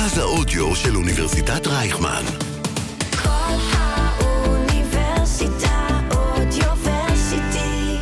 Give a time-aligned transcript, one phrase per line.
[0.00, 2.22] מרכז האודיו של אוניברסיטת רייכמן.
[3.22, 4.78] כל האוניברסיטה
[6.10, 7.96] אודיוורסיטי.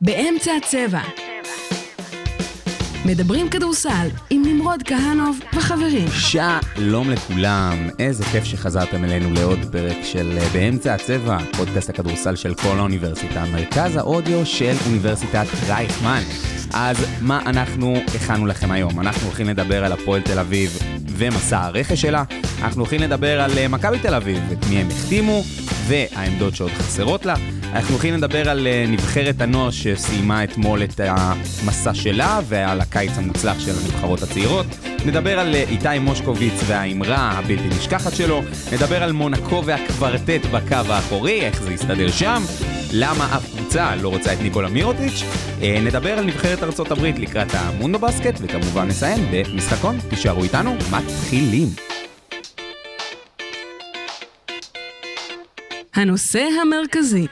[0.00, 1.00] באמצע הצבע.
[3.06, 6.08] מדברים כדורסל עם נמרוד כהנוב וחברים.
[6.08, 12.54] שלום לכולם, איזה כיף שחזרתם אלינו לעוד פרק של אה, באמצע הצבע, פודקאסט הכדורסל של
[12.54, 16.22] כל האוניברסיטה, מרכז האודיו של אוניברסיטת רייכמן.
[16.72, 19.00] אז מה אנחנו הכנו לכם היום?
[19.00, 22.24] אנחנו הולכים לדבר על הפועל תל אביב ומסע הרכש שלה,
[22.62, 25.42] אנחנו הולכים לדבר על אה, מכבי תל אביב, את מי הם החתימו,
[25.86, 27.34] והעמדות שעוד חסרות לה.
[27.72, 33.60] אנחנו הולכים לדבר על אה, נבחרת הנוער שסיימה אתמול את המסע שלה ועל הקיץ המוצלח
[33.60, 34.66] של הנבחרות הצעירות.
[35.06, 38.42] נדבר על אה, איתי מושקוביץ והאמרה הבלתי נשכחת שלו.
[38.72, 42.42] נדבר על מונקו והקוורטט בקו האחורי, איך זה יסתדר שם.
[42.92, 45.22] למה אף קבוצה לא רוצה את ניקולה מירוטיץ'.
[45.62, 49.96] אה, נדבר על נבחרת ארצות הברית לקראת המונדו בסקט, וכמובן נסיים במשחקון.
[50.10, 51.68] תישארו איתנו, מתחילים.
[55.94, 57.26] הנושא המרכזי.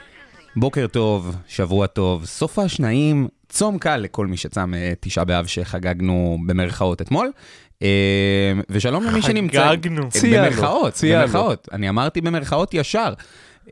[0.55, 6.37] בוקר טוב, שבוע טוב, סוף השניים, צום קל לכל מי שצם אה, תשעה באב שחגגנו
[6.45, 7.31] במרכאות אתמול.
[7.81, 9.69] אה, ושלום למי שנמצא...
[9.69, 10.09] חגגנו.
[10.23, 11.01] במרכאות.
[11.03, 11.69] במרכאות.
[11.71, 13.13] אני אמרתי במרכאות ישר.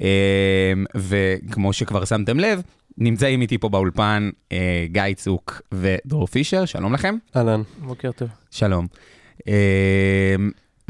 [0.02, 2.62] אה, וכמו שכבר שמתם לב,
[2.98, 7.16] נמצאים איתי פה באולפן אה, גיא צוק ודרור פישר, שלום לכם.
[7.36, 7.62] אהלן.
[7.80, 8.30] בוקר טוב.
[8.52, 8.88] שלום.
[9.48, 10.36] אה,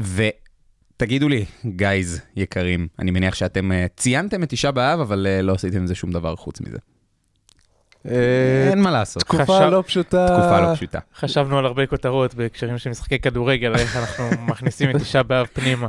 [0.00, 5.52] ותגידו לי, גייז יקרים, אני מניח שאתם אה, ציינתם את תשעה באב, אבל אה, לא
[5.52, 6.78] עשיתם עם זה שום דבר חוץ מזה.
[8.70, 9.22] אין מה לעשות.
[9.22, 10.26] תקופה לא פשוטה.
[10.26, 10.98] תקופה לא פשוטה.
[11.14, 15.88] חשבנו על הרבה כותרות בהקשרים של משחקי כדורגל, איך אנחנו מכניסים את תשעה באב פנימה.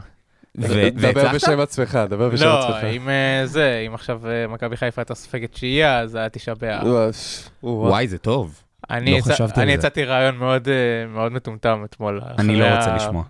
[0.57, 1.31] דבר?
[1.33, 2.83] בשם עצמך, דבר בשם לא, עצמך.
[2.95, 6.87] אם אה, זה, אם עכשיו אה, מכבי חיפה הייתה סופגת שהייה, אז היה תשעה באב.
[7.63, 8.63] וואי, זה טוב.
[8.89, 9.79] אני לא יצא- חשבתי על אני זה.
[9.79, 10.73] הצעתי רעיון מאוד אה,
[11.07, 12.21] מאוד מטומטם אתמול.
[12.39, 13.23] אני לא רוצה לשמוע.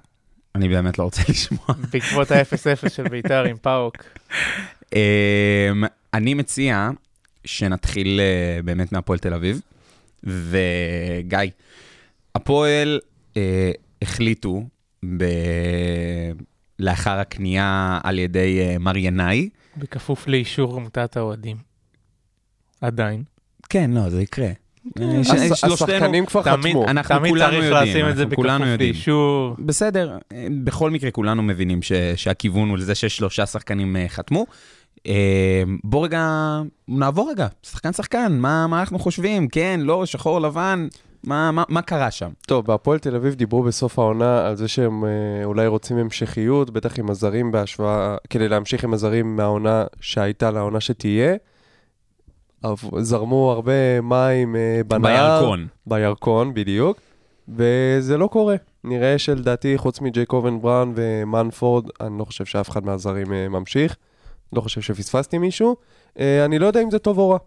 [0.56, 1.66] אני באמת לא רוצה לשמוע.
[1.92, 3.98] בעקבות ה-0-0 של ביתר עם פאוק.
[4.96, 5.00] אמ,
[6.14, 6.90] אני מציע
[7.46, 8.20] שנתחיל
[8.66, 9.62] באמת מהפועל תל אביב.
[10.24, 11.40] וגיא,
[12.36, 13.00] הפועל
[14.02, 14.64] החליטו
[15.18, 15.24] ב...
[16.82, 21.58] לאחר הקנייה על ידי אה, מר ינאי, בכפוף לאישור עמותת האוהדים.
[22.82, 23.24] עדיין.
[23.70, 24.48] כן, לא, זה יקרה.
[25.02, 26.86] אה, שלושתנו- השחקנים כבר תמיד חתמו.
[26.90, 28.94] אנחנו תמיד כולנו צריך יודעים, לשים את זה אנחנו כולנו בכפוף יודעים.
[28.94, 29.56] לאישור.
[29.60, 34.46] בסדר, אה, בכל מקרה כולנו מבינים ש, שהכיוון הוא לזה ששלושה שחקנים אה, חתמו.
[35.08, 36.28] אה, בוא רגע,
[36.88, 39.48] נעבור רגע, שחקן שחקן, מה, מה אנחנו חושבים?
[39.48, 40.88] כן, לא, שחור, לבן,
[41.24, 42.30] מה, מה, מה קרה שם?
[42.48, 45.10] טוב, בהפועל תל אביב דיברו בסוף העונה על זה שהם אה,
[45.44, 51.36] אולי רוצים המשכיות, בטח עם הזרים בהשוואה, כדי להמשיך עם הזרים מהעונה שהייתה לעונה שתהיה.
[53.00, 55.40] זרמו הרבה מים אה, בנהר.
[55.40, 55.68] בירקון.
[55.88, 56.98] בירקון, בדיוק.
[57.50, 58.56] וזה לא קורה.
[58.84, 63.96] נראה שלדעתי, חוץ מג'ייקובן בראון ומנפורד, אני לא חושב שאף אחד מהזרים אה, ממשיך.
[64.54, 65.76] לא חושב שפספסתי מישהו.
[66.20, 67.38] אני לא יודע אם זה טוב או רע.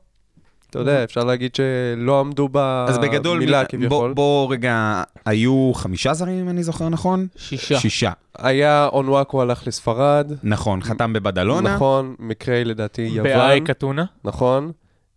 [0.81, 2.49] אתה יודע, אפשר להגיד שלא עמדו
[2.89, 4.13] אז בגדול, במילה מ- כביכול.
[4.13, 7.27] בוא, בוא רגע, היו חמישה זרים אם אני זוכר נכון?
[7.37, 7.79] שישה.
[7.79, 8.11] שישה.
[8.39, 10.33] היה אונוואקו הלך לספרד.
[10.43, 11.75] נכון, חתם בבדלונה.
[11.75, 13.23] נכון, מקריי לדעתי יוון.
[13.23, 14.05] באייק אתונה.
[14.25, 14.73] נכון.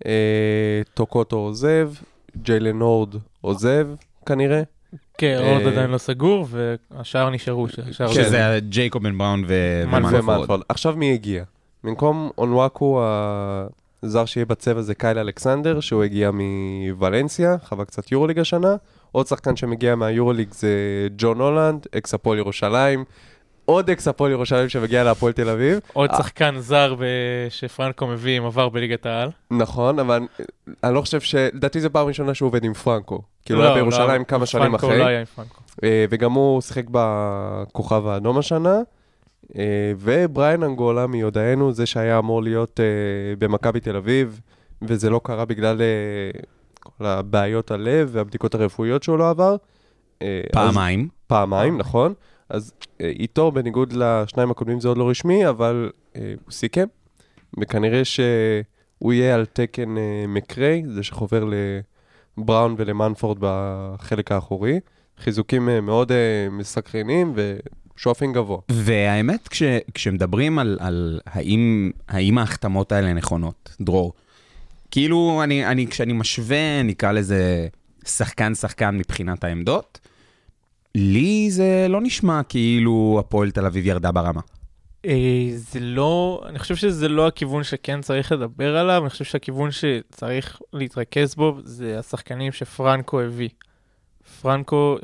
[0.06, 0.12] אה,
[0.94, 1.91] טוקוטו עוזב,
[2.41, 3.88] ג'יילן הורד עוזב,
[4.25, 4.62] כנראה.
[5.18, 7.68] כן, אה, עוד עדיין לא סגור, והשאר נשארו.
[7.69, 8.13] שהשאר כן.
[8.13, 9.44] שזה היה ג'ייקובן בראון.
[9.47, 10.24] ומנפורד.
[10.24, 10.62] ומנפורד.
[10.69, 11.44] עכשיו מי הגיע?
[11.84, 13.01] במקום אונוואקו,
[14.03, 18.75] הזר שיהיה בצבע זה קייל אלכסנדר, שהוא הגיע מוולנסיה, חווה קצת יורוליג השנה.
[19.12, 20.69] עוד שחקן שמגיע מהיורוליג זה
[21.18, 23.03] ג'ון הולנד, אקס הפועל ירושלים.
[23.66, 25.80] עוד אקס הפועל ירושלים שמגיע להפועל תל אביב.
[25.94, 26.18] עוד אה.
[26.18, 27.03] שחקן זר ב-
[27.50, 29.30] שפרנקו מביא עם עבר בליגת העל.
[29.52, 30.28] נכון, אבל
[30.84, 31.36] אני לא חושב ש...
[31.36, 33.22] לדעתי זו פעם ראשונה שהוא עובד עם פרנקו.
[33.46, 34.97] כאילו, לא, היה בירושלים לא, כמה שנים פרנקו אחרי.
[34.97, 35.62] לא היה עם פרנקו.
[35.84, 38.80] אה, וגם הוא שיחק בכוכב האדום השנה.
[39.56, 39.63] אה,
[40.00, 42.85] ובריין אנגולה מיודענו, זה שהיה אמור להיות אה,
[43.39, 44.42] במכבי תל אביב,
[44.81, 46.39] וזה לא קרה בגלל אה,
[46.80, 49.56] כל הבעיות הלב והבדיקות הרפואיות שהוא לא עבר.
[50.22, 51.07] אה, אז- פעמיים.
[51.27, 52.13] פעמיים, נכון.
[52.50, 56.88] אז איתו, בניגוד לשניים הקודמים, זה עוד לא רשמי, אבל אה, הוא סיכם,
[57.60, 61.44] וכנראה שהוא יהיה על תקן אה, מקריי, זה שחובר
[62.38, 64.80] לבראון ולמנפורד בחלק האחורי.
[65.19, 66.18] חיזוקים אה, מאוד אה,
[66.51, 67.33] מסקרנים
[67.98, 68.58] ושואפים גבוה.
[68.72, 69.64] והאמת, כש,
[69.94, 74.14] כשמדברים על, על האם, האם ההחתמות האלה נכונות, דרור,
[74.92, 77.68] כאילו, אני, אני, כשאני משווה, נקרא לזה
[78.06, 80.00] שחקן-שחקן מבחינת העמדות,
[80.96, 84.42] לי זה לא נשמע כאילו הפועל תל אביב ירדה ברמה.
[85.06, 89.70] אה, זה לא, אני חושב שזה לא הכיוון שכן צריך לדבר עליו, אני חושב שהכיוון
[89.72, 93.50] שצריך להתרכז בו זה השחקנים שפרנקו הביא.
[94.42, 94.98] פרנקו.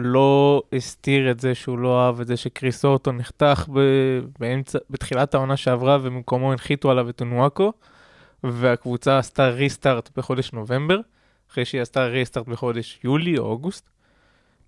[0.00, 3.68] לא הסתיר את זה שהוא לא אהב את זה שקריס אורטון נחתך
[4.38, 7.72] באמצע, בתחילת העונה שעברה ובמקומו הנחיתו עליו את אונואקו,
[8.44, 11.00] והקבוצה עשתה ריסטארט בחודש נובמבר,
[11.50, 13.90] אחרי שהיא עשתה ריסטארט בחודש יולי או אוגוסט.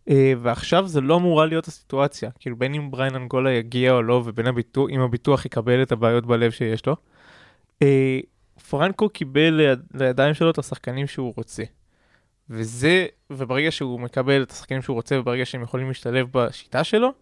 [0.09, 4.23] אה, ועכשיו זה לא אמורה להיות הסיטואציה, כאילו בין אם בריין אנגולה יגיע או לא,
[4.25, 6.97] ובין הביטוח, אם הביטוח יקבל את הבעיות בלב שיש לו.
[7.83, 8.21] אה,
[8.71, 11.63] פרנקו קיבל ליד, לידיים שלו את השחקנים שהוא רוצה.
[12.53, 17.13] וזה, וברגע שהוא מקבל את השחקנים שהוא רוצה, וברגע שהם יכולים להשתלב בשיטה שלו,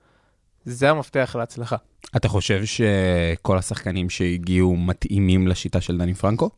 [0.64, 1.76] זה המפתח להצלחה.
[2.16, 6.50] אתה חושב שכל השחקנים שהגיעו מתאימים לשיטה של דני פרנקו?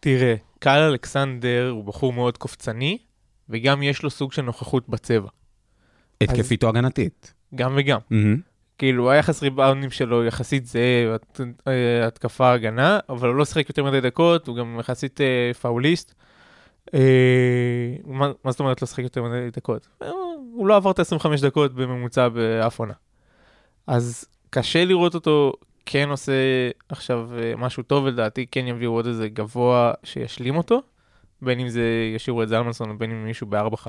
[0.00, 2.98] תראה, קהל אלכסנדר הוא בחור מאוד קופצני,
[3.48, 5.28] וגם יש לו סוג של נוכחות בצבע.
[6.20, 7.34] התקפית או הגנתית?
[7.54, 7.98] גם וגם.
[8.10, 8.36] מהמם.
[8.78, 11.16] כאילו, היחס ריבאונדים שלו יחסית זהה,
[11.68, 16.14] אה, התקפה הגנה, אבל הוא לא שיחק יותר מדי דקות, הוא גם יחסית אה, פאוליסט.
[16.94, 19.88] אה, מה, זאת אומרת לא שיחק יותר מדי דקות?
[20.02, 20.10] אה,
[20.52, 22.94] הוא לא עבר את ה-25 דקות בממוצע באף עונה.
[23.86, 25.52] אז קשה לראות אותו
[25.86, 26.32] כן עושה
[26.88, 30.82] עכשיו אה, משהו טוב, ולדעתי כן יביאו עוד איזה גבוה שישלים אותו,
[31.42, 33.88] בין אם זה ישאירו את זלמנסון ובין אם מישהו ב-4-5,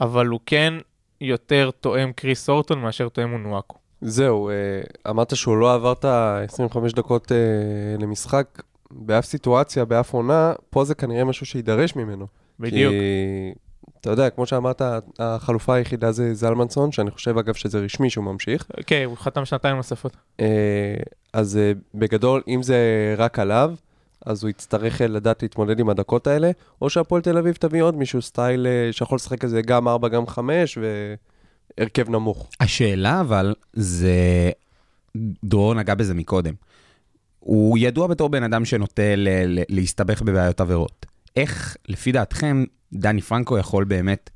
[0.00, 0.74] אבל הוא כן
[1.20, 3.78] יותר תואם קריס אורטון מאשר תואם אונואקו.
[4.00, 4.50] זהו,
[5.10, 7.32] אמרת שהוא לא עבר את ה-25 דקות
[7.98, 8.62] למשחק
[8.94, 12.26] באף סיטואציה, באף עונה, פה זה כנראה משהו שיידרש ממנו.
[12.60, 12.92] בדיוק.
[12.92, 13.52] כי,
[14.00, 14.82] אתה יודע, כמו שאמרת,
[15.18, 18.66] החלופה היחידה זה זלמנסון, שאני חושב אגב שזה רשמי שהוא ממשיך.
[18.86, 20.16] כן, הוא חתם שנתיים נוספות.
[20.40, 20.46] אה,
[21.32, 22.78] אז אה, בגדול, אם זה
[23.18, 23.74] רק עליו,
[24.26, 26.50] אז הוא יצטרך אה, לדעת להתמודד עם הדקות האלה,
[26.82, 30.78] או שהפועל תל אביב תביא עוד מישהו סטייל שיכול לשחק כזה גם 4, גם 5,
[31.78, 32.50] והרכב נמוך.
[32.60, 34.50] השאלה אבל, זה...
[35.44, 36.54] דרור נגע בזה מקודם.
[37.44, 41.06] הוא ידוע בתור בן אדם שנוטה ל- ל- להסתבך בבעיות עבירות.
[41.36, 44.30] איך, לפי דעתכם, דני פרנקו יכול באמת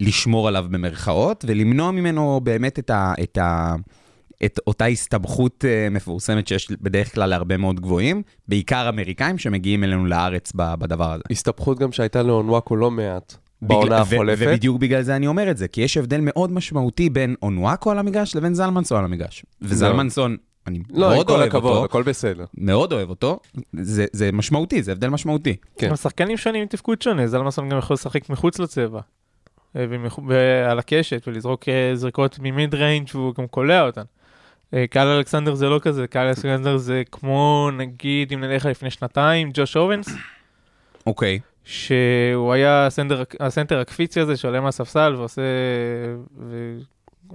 [0.00, 3.74] לשמור עליו במרכאות, ולמנוע ממנו באמת את, ה, את, ה,
[4.44, 10.06] את אותה הסתבכות אה, מפורסמת שיש בדרך כלל להרבה מאוד גבוהים, בעיקר אמריקאים שמגיעים אלינו
[10.06, 11.22] לארץ בדבר הזה.
[11.30, 14.46] הסתבכות גם שהייתה לאונוואקו לא מעט בעונה החולפת.
[14.46, 17.98] ובדיוק בגלל זה אני אומר את זה, כי יש הבדל מאוד משמעותי בין אונואקו על
[17.98, 19.44] המגרש לבין זלמנסון על המגרש.
[19.62, 20.36] וזלמנסון,
[20.70, 22.44] אני לא, מאוד אוהב הכבוד, אותו, הכל בסדר.
[22.54, 23.40] מאוד אוהב אותו,
[23.72, 25.56] זה, זה משמעותי, זה הבדל משמעותי.
[25.78, 25.96] כן.
[25.96, 29.00] שחקנים שונים עם תפקוד שונה, זלמנסון גם יכול לשחק מחוץ לצבע.
[29.76, 29.84] אה,
[30.28, 34.02] ועל הקשת, ולזרוק אה, זריקות מ mid-range והוא גם קולע אותן.
[34.74, 39.50] אה, קייל אלכסנדר זה לא כזה, קייל אלכסנדר זה כמו נגיד אם נלך לפני שנתיים,
[39.54, 40.08] ג'וש אוונס,
[41.06, 41.38] אוקיי.
[41.64, 45.42] שהוא היה הסנטר, הסנטר הקפיצי הזה שעולה מהספסל ועושה,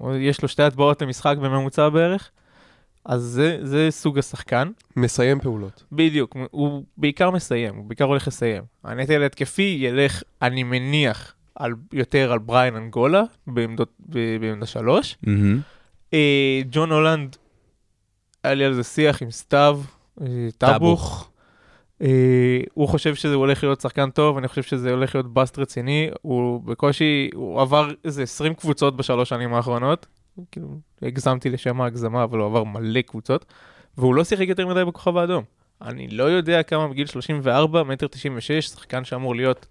[0.04, 2.32] ויש לו שתי הטבעות למשחק בממוצע בערך.
[3.06, 4.72] אז זה, זה סוג השחקן.
[4.96, 5.84] מסיים פעולות.
[5.92, 8.64] בדיוק, הוא בעיקר מסיים, הוא בעיקר הולך לסיים.
[8.84, 15.18] הנטל ההתקפי ילך, אני מניח, על, יותר על בריין אנגולה בעמדות, ב- בעמדה שלוש.
[15.24, 15.60] מהמם.
[16.14, 17.36] אה, ג'ון הולנד,
[18.44, 19.82] היה לי על זה שיח עם סתיו,
[20.22, 21.30] אה, טאבוך.
[22.02, 26.10] אה, הוא חושב שזה הולך להיות שחקן טוב, אני חושב שזה הולך להיות באסט רציני.
[26.22, 30.06] הוא בקושי, הוא עבר איזה 20 קבוצות בשלוש שנים האחרונות.
[30.52, 30.68] כאילו,
[31.02, 33.46] הגזמתי לשם ההגזמה, אבל הוא עבר מלא קבוצות.
[33.98, 35.44] והוא לא שיחק יותר מדי בכוכב האדום.
[35.82, 39.66] אני לא יודע כמה בגיל 34, מטר 96, שחקן שאמור להיות,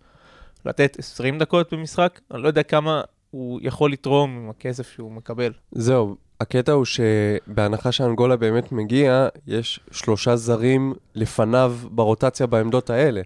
[0.67, 5.53] לתת 20 דקות במשחק, אני לא יודע כמה הוא יכול לתרום עם הכסף שהוא מקבל.
[5.73, 13.21] זהו, הקטע הוא שבהנחה שאנגולה באמת מגיע, יש שלושה זרים לפניו ברוטציה בעמדות האלה.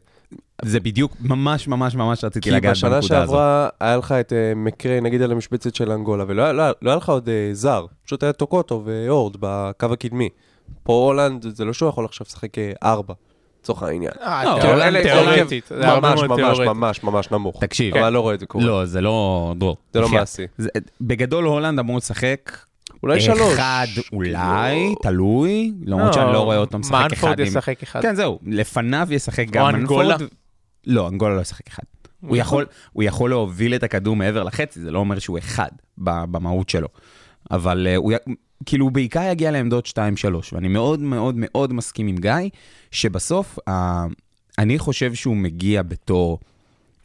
[0.63, 3.29] זה בדיוק, ממש ממש ממש רציתי כי לגעת בשנה בנקודה הזאת.
[3.29, 6.97] שעברה היה לך את uh, מקרי, נגיד על המשבצת של אנגולה, ולא לא, לא היה
[6.97, 10.29] לך עוד uh, זר, פשוט היה טוקוטו והורד בקו הקדמי.
[10.83, 13.15] פה הולנד, זה לא שהוא יכול עכשיו לשחק אה, ארבע,
[13.63, 14.13] לצורך העניין.
[14.21, 14.27] לא,
[14.61, 16.59] כאילו, הולנד אלה- תיאורטית, הרבה ממש ממש.
[16.59, 17.61] ממש ממש נמוך.
[17.61, 17.97] תקשיב.
[17.97, 18.65] אבל לא רואה את זה קורה.
[18.65, 19.77] לא, זה לא, דרור.
[19.93, 20.09] זה לא.
[20.09, 20.47] מעשי.
[21.01, 22.59] בגדול הולנד אמור לשחק
[23.03, 23.41] אולי שלוש.
[23.41, 27.41] אחד אולי, תלוי, למרות שאני לא רואה אותו משחק אחד מנפורד.
[27.41, 28.03] ישחק אחד.
[28.03, 29.75] כן, זהו, לפניו ישחק גם.
[29.75, 30.23] מנפורד.
[30.87, 31.83] לא, אנגולה לא ישחק אחד.
[32.21, 36.69] הוא יכול, הוא יכול להוביל את הכדור מעבר לחצי, זה לא אומר שהוא אחד במהות
[36.69, 36.89] שלו.
[37.51, 38.13] אבל uh, הוא,
[38.67, 39.93] כאילו, הוא בעיקר יגיע לעמדות 2-3,
[40.53, 42.33] ואני מאוד מאוד מאוד מסכים עם גיא,
[42.91, 43.59] שבסוף,
[44.59, 46.39] אני חושב שהוא מגיע בתור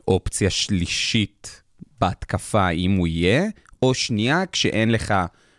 [0.08, 1.62] אופציה שלישית
[2.02, 3.46] בהתקפה, אם הוא יהיה,
[3.82, 5.14] או שנייה, כשאין לך,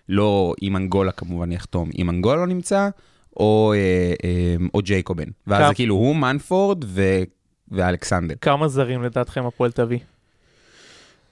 [0.09, 2.89] לא אם אנגולה כמובן יחתום, אם אנגולה לא נמצא,
[3.37, 3.79] או, אה,
[4.25, 5.25] אה, או ג'ייקובן.
[5.47, 7.23] ואז כמה- זה כאילו הוא, מנפורד ו...
[7.69, 8.35] ואלכסנדר.
[8.41, 9.99] כמה זרים לדעתכם הפועל תביא?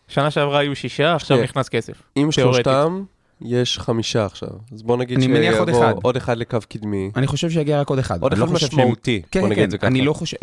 [0.08, 1.42] שנה שעברה היו שישה, עכשיו כן.
[1.42, 2.02] נכנס כסף.
[2.14, 2.32] עם.
[2.32, 3.02] שלושתם,
[3.40, 4.48] יש חמישה עכשיו.
[4.72, 5.94] אז בוא נגיד מניח עוד שיבוא אחד.
[6.02, 7.10] עוד אחד לקו קדמי.
[7.16, 8.22] אני חושב שיגיע רק עוד אחד.
[8.22, 9.88] עוד לא אחד חושב משמעותי, כן, בוא כן, נגיד את זה כן, ככה.
[9.88, 10.36] אני לא חושב...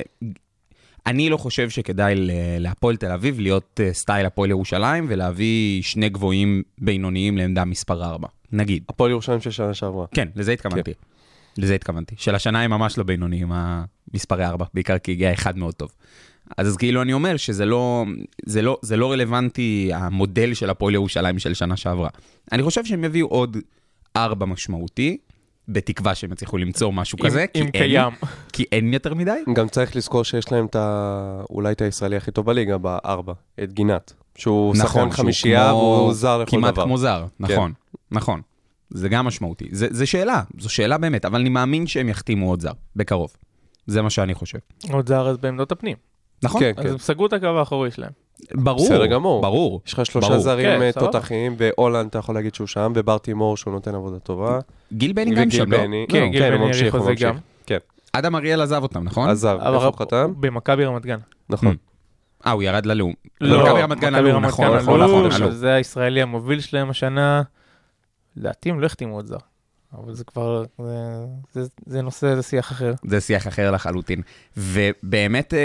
[1.05, 2.15] אני לא חושב שכדאי
[2.59, 8.27] להפועל תל אביב להיות אה, סטייל הפועל ירושלים ולהביא שני גבוהים בינוניים לעמדה מספר 4,
[8.51, 8.83] נגיד.
[8.89, 10.05] הפועל ירושלים של שנה שעברה.
[10.11, 10.93] כן, לזה התכוונתי.
[11.57, 12.15] לזה התכוונתי.
[12.17, 15.91] של השנה הם ממש לא בינוניים, המספרי 4, בעיקר כי הגיע אחד מאוד טוב.
[16.57, 18.05] אז, אז כאילו אני אומר שזה לא,
[18.45, 22.09] זה לא, זה לא רלוונטי המודל של הפועל ירושלים של שנה שעברה.
[22.51, 23.57] אני חושב שהם יביאו עוד
[24.15, 25.17] 4 משמעותי,
[25.69, 28.13] בתקווה שהם יצליחו למצוא משהו אם- כזה, כי אם אין, קיים.
[28.53, 29.39] כי אין יותר מדי.
[29.53, 31.41] גם צריך לזכור שיש להם את ה...
[31.49, 33.33] אולי את הישראלי הכי טוב בליגה, בארבע,
[33.63, 34.13] את גינת.
[34.35, 36.83] שהוא נכון, שחקן חמישייה כמו- והוא זר לכל כמעט דבר.
[36.83, 37.73] כמו זר, נכון,
[38.11, 38.41] נכון.
[38.89, 39.67] זה גם משמעותי.
[39.71, 43.33] זה, זה שאלה, זו שאלה באמת, אבל אני מאמין שהם יחתימו עוד זר, בקרוב.
[43.87, 44.57] זה מה שאני חושב.
[44.91, 45.97] עוד זר אז בעמדות הפנים.
[46.43, 46.61] נכון?
[46.61, 46.89] כן, אז כן.
[46.91, 48.11] הם סגרו את הקו האחורי שלהם.
[48.53, 49.41] ברור, בסדר גמור.
[49.41, 49.81] ברור.
[49.87, 50.39] יש לך שלושה ברור.
[50.39, 50.91] זרים כן, אה.
[50.91, 54.59] תותחים, והולנד אתה יכול להגיד שהוא שם, ובר תימור שהוא נותן עבודה טובה.
[54.93, 55.77] גיל בני גם שם, לא?
[56.09, 57.27] כן, לא, גיל הוא בני ממשיך, האריך הוא חוזה ממשיך.
[57.27, 57.35] גם.
[57.65, 57.77] כן,
[58.13, 59.29] אדם אריאל עזב אותם, נכון?
[59.29, 60.33] עזב, איפה הוא חתם?
[60.39, 61.19] במכבי רמת גן.
[61.49, 61.75] נכון.
[62.45, 63.13] אה, הוא ירד ללאום.
[63.41, 65.31] לא, מכבי רמת גן עלו, נכון, נכון, נכון, עלו.
[65.31, 67.41] שזה הישראלי המוביל שלהם השנה.
[68.37, 69.37] לדעתי הם לא החתימו עוד זר.
[69.93, 72.93] אבל זה כבר, זה- זה- זה נושא, זה שיח אחר.
[73.05, 74.21] זה שיח אחר לחלוטין.
[74.57, 75.59] ובאמת, אה,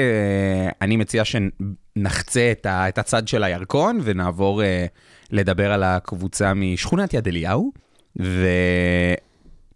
[0.83, 4.87] אני מציע שנחצה את, ה, את הצד של הירקון ונעבור אה,
[5.31, 7.73] לדבר על הקבוצה משכונת יד אליהו,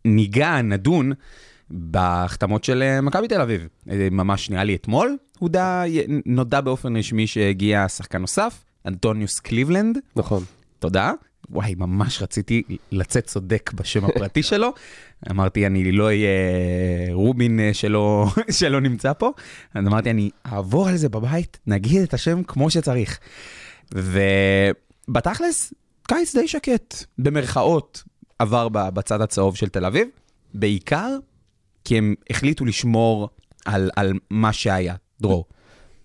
[0.05, 1.13] וניגע, נדון
[1.71, 3.69] בהחתמות של אה, מכבי תל אביב.
[4.11, 5.83] ממש נראה לי אתמול, הודע,
[6.27, 9.99] נודע באופן רשמי שהגיע שחקן נוסף, אנטוניוס קליבלנד.
[10.17, 10.45] נכון.
[10.79, 11.13] תודה.
[11.51, 12.63] וואי, ממש רציתי
[12.93, 14.73] לצאת צודק בשם הפרטי שלו.
[15.31, 16.31] אמרתי, אני לא אהיה
[17.13, 18.27] רובין אה, שלא,
[18.59, 19.31] שלא נמצא פה.
[19.75, 23.19] אז אמרתי, אני אעבור על זה בבית, נגיד את השם כמו שצריך.
[23.95, 25.73] ובתכלס,
[26.09, 28.03] קיץ די שקט, במרכאות,
[28.39, 30.09] עבר בצד הצהוב של תל אביב,
[30.55, 31.17] בעיקר
[31.85, 33.29] כי הם החליטו לשמור
[33.65, 35.45] על, על מה שהיה, דרור.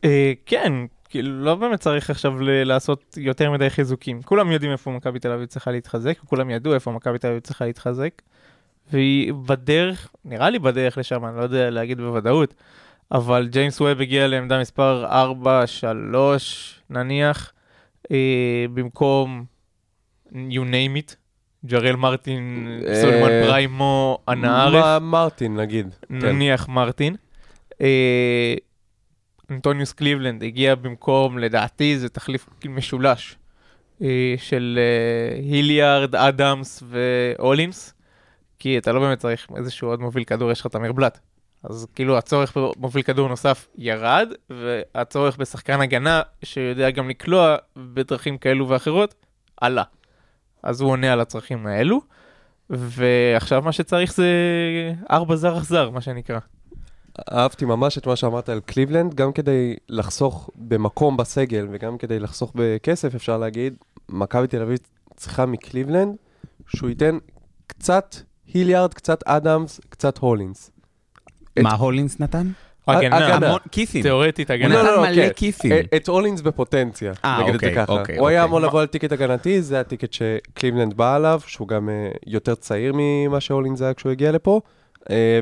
[0.03, 0.73] אה, כן,
[1.13, 4.21] כאילו לא באמת צריך עכשיו ל- לעשות יותר מדי חיזוקים.
[4.21, 7.65] כולם יודעים איפה מכבי תל אביב צריכה להתחזק, וכולם ידעו איפה מכבי תל אביב צריכה
[7.65, 8.21] להתחזק.
[8.91, 12.53] והיא בדרך, נראה לי בדרך לשם, אני לא יודע להגיד בוודאות,
[13.11, 16.15] אבל ג'יימס ווב הגיע לעמדה מספר 4-3
[16.89, 17.51] נניח,
[18.11, 19.45] אה, במקום
[20.31, 21.15] you name it,
[21.65, 25.01] ג'רל מרטין, אה, סולימן בריימו, אנא ערף.
[25.01, 25.95] מרטין נגיד.
[26.07, 26.15] כן.
[26.15, 27.15] נניח מרטין.
[27.81, 28.55] אה,
[29.51, 33.37] אנטוניוס קליבלנד הגיע במקום, לדעתי זה תחליף משולש
[34.01, 37.93] אה, של אה, היליארד, אדמס והולינס,
[38.59, 41.19] כי אתה לא באמת צריך איזשהו עוד מוביל כדור, יש לך תמיר בלאט.
[41.63, 48.69] אז כאילו הצורך במוביל כדור נוסף ירד, והצורך בשחקן הגנה שיודע גם לקלוע בדרכים כאלו
[48.69, 49.15] ואחרות,
[49.61, 49.83] עלה.
[50.63, 52.01] אז הוא עונה על הצרכים האלו,
[52.69, 54.27] ועכשיו מה שצריך זה
[55.11, 56.39] ארבע זר אכזר, מה שנקרא.
[57.31, 62.51] אהבתי ממש את מה שאמרת על קליבלנד, גם כדי לחסוך במקום בסגל וגם כדי לחסוך
[62.55, 63.73] בכסף, אפשר להגיד,
[64.09, 64.79] מכבי תל אביב
[65.15, 66.15] צריכה מקליבלנד
[66.67, 67.17] שהוא ייתן
[67.67, 68.15] קצת
[68.53, 70.71] היליארד, קצת אדמס, קצת הולינס.
[71.53, 72.47] את- מה הולינס נתן?
[72.87, 73.47] הגנה, הגנה.
[73.47, 74.01] המון כיסים.
[74.01, 74.73] תיאורטית הוא הגנה.
[74.75, 75.29] לא, נתן לא, מלא כן.
[75.35, 75.71] כיסים.
[75.71, 77.93] אה, את הולינס בפוטנציה, אה, נגיד את זה אוקיי, ככה.
[77.93, 78.49] אוקיי, הוא היה אוקיי.
[78.49, 82.93] אמור לבוא על טיקט הגנתי, זה הטיקט שקליבלנד בא עליו, שהוא גם אה, יותר צעיר
[82.95, 84.61] ממה שהולינס היה כשהוא הגיע לפה,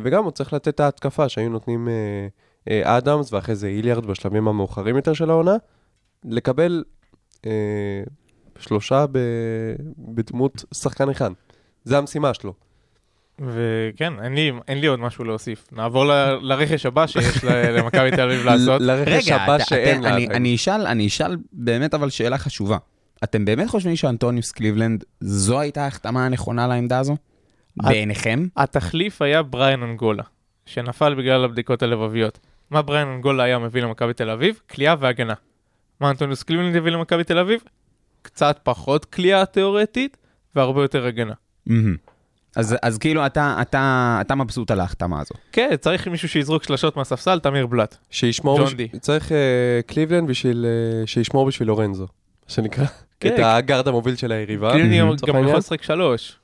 [0.04, 1.94] וגם הוא צריך לתת את ההתקפה שהיו נותנים אה,
[2.70, 5.56] אה, אדמס, ואחרי זה היליארד בשלבים המאוחרים יותר של העונה,
[6.26, 6.84] לקבל
[7.46, 7.52] אה,
[8.60, 9.18] שלושה ב-
[9.98, 11.32] בדמות שחקן אחד.
[11.84, 12.54] זה המשימה שלו.
[13.40, 15.68] וכן, אין לי, אין לי עוד משהו להוסיף.
[15.72, 17.44] נעבור ל- לרכש הבא שיש
[17.78, 18.82] למכבי תל אביב לעשות.
[18.82, 20.16] ל- לרכש רגע, הבא אתה- שאין אתה- לה.
[20.16, 22.78] אני, אני אשאל, אני אשאל באמת אבל שאלה חשובה.
[23.24, 27.16] אתם באמת חושבים שאנטוניוס קליבלנד, זו הייתה ההחתמה הנכונה לעמדה הזו?
[27.78, 28.48] בעיניכם?
[28.58, 30.24] התחליף היה בריאן אנגולה,
[30.66, 32.40] שנפל בגלל הבדיקות הלבביות.
[32.70, 34.60] מה בריאן אנגולה היה מביא למכבי תל אביב?
[34.72, 35.34] קליעה והגנה.
[36.00, 37.62] מה אנטוניוס קליבלנד הביא למכבי תל אביב?
[38.22, 40.18] קצת פחות קליעה תיאורטית,
[40.56, 41.34] והרבה יותר הגנה.
[41.66, 41.96] מהמם.
[42.56, 45.34] אז, אז כאילו אתה, אתה, אתה מבסוט על ההחתמה הזו.
[45.52, 47.96] כן, צריך מישהו שיזרוק שלשות מהספסל, תמיר בלאט.
[48.10, 48.88] שישמור, ג'ון בש- די.
[49.00, 49.38] צריך אה,
[49.88, 52.86] קליבלנד בשביל, אה, שישמור בשביל לורנזו, מה שנקרא.
[53.20, 53.34] כן.
[53.34, 54.78] את הגארד המוביל של היריבה.
[54.78, 55.44] לצורך גם.
[55.44, 56.38] יכול לשחק שלוש.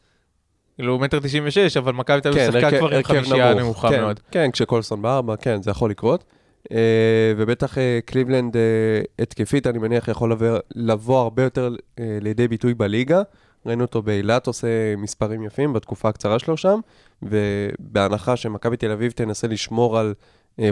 [0.77, 3.53] כאילו, מטר תשעים ושש, אבל מכבי תל אביב כן, שיחקה כבר עם חמישייה.
[3.53, 4.19] נמוכה כן, מאוד.
[4.31, 6.23] כן, כשקולסון בארבע, כן, זה יכול לקרות.
[6.71, 8.61] אה, ובטח אה, קליבלנד אה,
[9.19, 10.33] התקפית, אני מניח, יכול
[10.75, 13.21] לבוא, הרבה יותר לידי ביטוי בליגה.
[13.65, 16.79] ראינו אותו באילת עושה מספרים יפים בתקופה הקצרה שלו שם,
[17.23, 20.13] ובהנחה שמכבי תל אביב תנסה לשמור על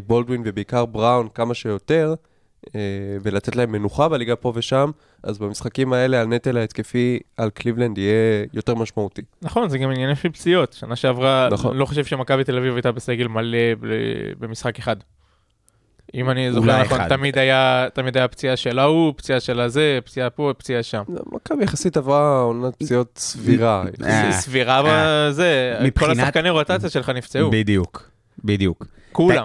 [0.07, 2.13] בולדווין ובעיקר בראון כמה שיותר,
[3.22, 4.91] ולתת להם מנוחה בליגה פה ושם,
[5.24, 9.22] אז במשחקים האלה הנטל ההתקפי על קליבלנד יהיה יותר משמעותי.
[9.41, 10.74] נכון, זה גם עניינים של פציעות.
[10.74, 11.77] שנה שעברה, נכון.
[11.77, 13.88] לא חושב שמכבי תל אביב הייתה בסגל מלא ב-
[14.39, 14.95] במשחק אחד.
[16.13, 17.07] אם אני זוכר נכון.
[17.07, 21.03] תמיד היה, תמיד היה פציעה של ההוא, פציעה של הזה, פציעה פה, פציעה שם.
[21.31, 23.84] מכבי יחסית עברה עונת פציעות סבירה.
[24.03, 25.29] אה, סבירה אה.
[25.29, 28.10] בזה, כל השחקני רוטציה שלך נפצעו, בדיוק,
[28.43, 28.86] בדיוק.
[29.15, 29.43] כולם.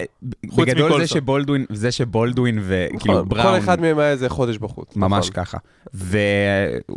[0.56, 1.06] בגדול זה.
[1.06, 4.96] שבולדווין, זה שבולדווין וכאילו נכון, בראון, כל אחד מהם היה איזה חודש בחוץ.
[4.96, 5.44] ממש נכון.
[5.44, 5.58] ככה.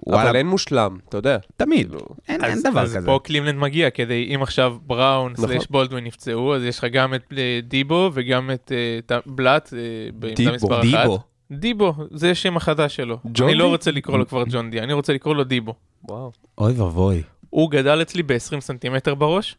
[0.08, 1.38] אבל אין מושלם, אתה יודע.
[1.58, 3.06] תמיד, כאילו, אין אז, דבר אז כזה.
[3.06, 5.48] פה קליבלנד מגיע כדי, אם עכשיו בראון נכון.
[5.48, 8.72] סלאש בולדווין נפצעו, אז יש לך גם את אה, דיבו וגם את
[9.12, 9.80] אה, בלאט, אה,
[10.14, 11.02] בעמדה דיבו, מספר אחת.
[11.02, 11.20] דיבו.
[11.52, 13.18] דיבו, זה השם החדש שלו.
[13.34, 13.68] ג'ון אני לא?
[13.68, 15.74] רוצה לקרוא לו כבר ג'ון די, אני רוצה לקרוא לו דיבו.
[16.10, 16.32] וואו.
[16.58, 17.22] אוי ואבוי.
[17.50, 19.56] הוא גדל אצלי ב-20 סנטימטר בראש,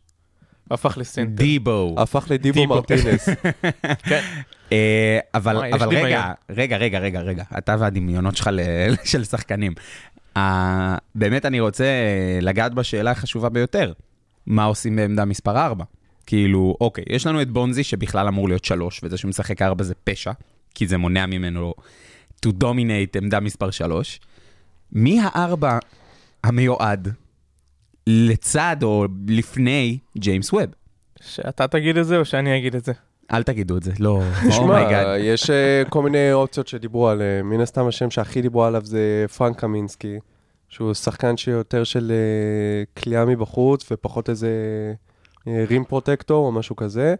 [0.70, 1.30] והפך לסנטר.
[1.30, 1.94] דיבו.
[1.98, 2.74] הפך לדיבו דיבו.
[2.74, 3.28] מרטינס.
[4.72, 5.56] אה, אבל.
[5.56, 8.50] רגע, רגע, רגע, רגע, רגע, אתה והדמיונות שלך
[9.10, 9.72] של שחקנים.
[10.36, 11.84] אה, באמת אני רוצה
[12.40, 13.92] לגעת בשאלה החשובה ביותר,
[14.46, 15.84] מה עושים בעמדה מספר 4?
[16.26, 19.94] כאילו, אוקיי, יש לנו את בונזי שבכלל אמור להיות 3, וזה שהוא משחק 4 זה
[20.04, 20.32] פשע,
[20.74, 21.74] כי זה מונע ממנו
[22.46, 24.20] to dominate עמדה מספר 3.
[24.92, 25.78] מי הארבע
[26.44, 27.14] המיועד
[28.06, 30.64] לצד או לפני ג'יימס ווב?
[31.20, 32.92] שאתה תגיד את זה או שאני אגיד את זה?
[33.32, 35.06] אל תגידו את זה, לא, תשמע, oh my god.
[35.20, 37.46] יש אה, כל מיני אופציות שדיברו עליהן.
[37.46, 40.18] מן הסתם השם שהכי דיברו עליו זה פרנק קמינסקי,
[40.68, 44.48] שהוא שחקן שיותר של אה, קליעה מבחוץ ופחות איזה
[45.48, 47.14] אה, rim protector או משהו כזה.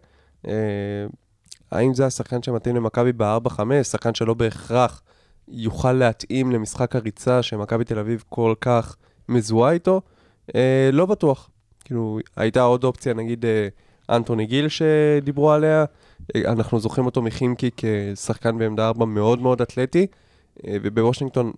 [1.70, 3.60] האם זה השחקן שמתאים למכבי ב-4-5?
[3.82, 5.02] שחקן שלא בהכרח
[5.48, 8.96] יוכל להתאים למשחק הריצה שמכבי תל אביב כל כך
[9.28, 10.00] מזוהה איתו?
[10.54, 11.50] אה, לא בטוח.
[11.84, 13.68] כאילו, הייתה עוד אופציה, נגיד אה,
[14.16, 15.84] אנטוני גיל שדיברו עליה.
[16.36, 20.06] אה, אנחנו זוכרים אותו מחימקי כשחקן בעמדה 4 מאוד מאוד אתלטי,
[20.66, 21.52] אה, ובוושינגטון,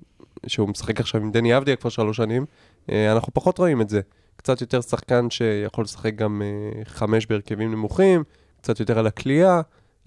[0.47, 2.47] שהוא משחק עכשיו עם דני אבדיה כבר שלוש שנים,
[2.91, 4.01] אה, אנחנו פחות רואים את זה.
[4.37, 8.25] קצת יותר שחקן שיכול לשחק גם אה, חמש בהרכבים נמוכים,
[8.61, 9.61] קצת יותר על הכלייה,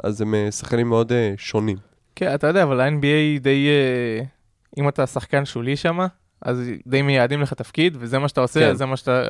[0.04, 1.78] אז הם אה, שחקנים מאוד אה, שונים.
[2.16, 3.68] כן, אתה יודע, אבל ה-NBA די...
[3.68, 4.24] אה,
[4.78, 6.00] אם אתה שחקן שולי שם,
[6.42, 8.76] אז די מייעדים לך תפקיד, וזה מה שאתה עושה, כן.
[8.76, 9.24] זה מה שאתה...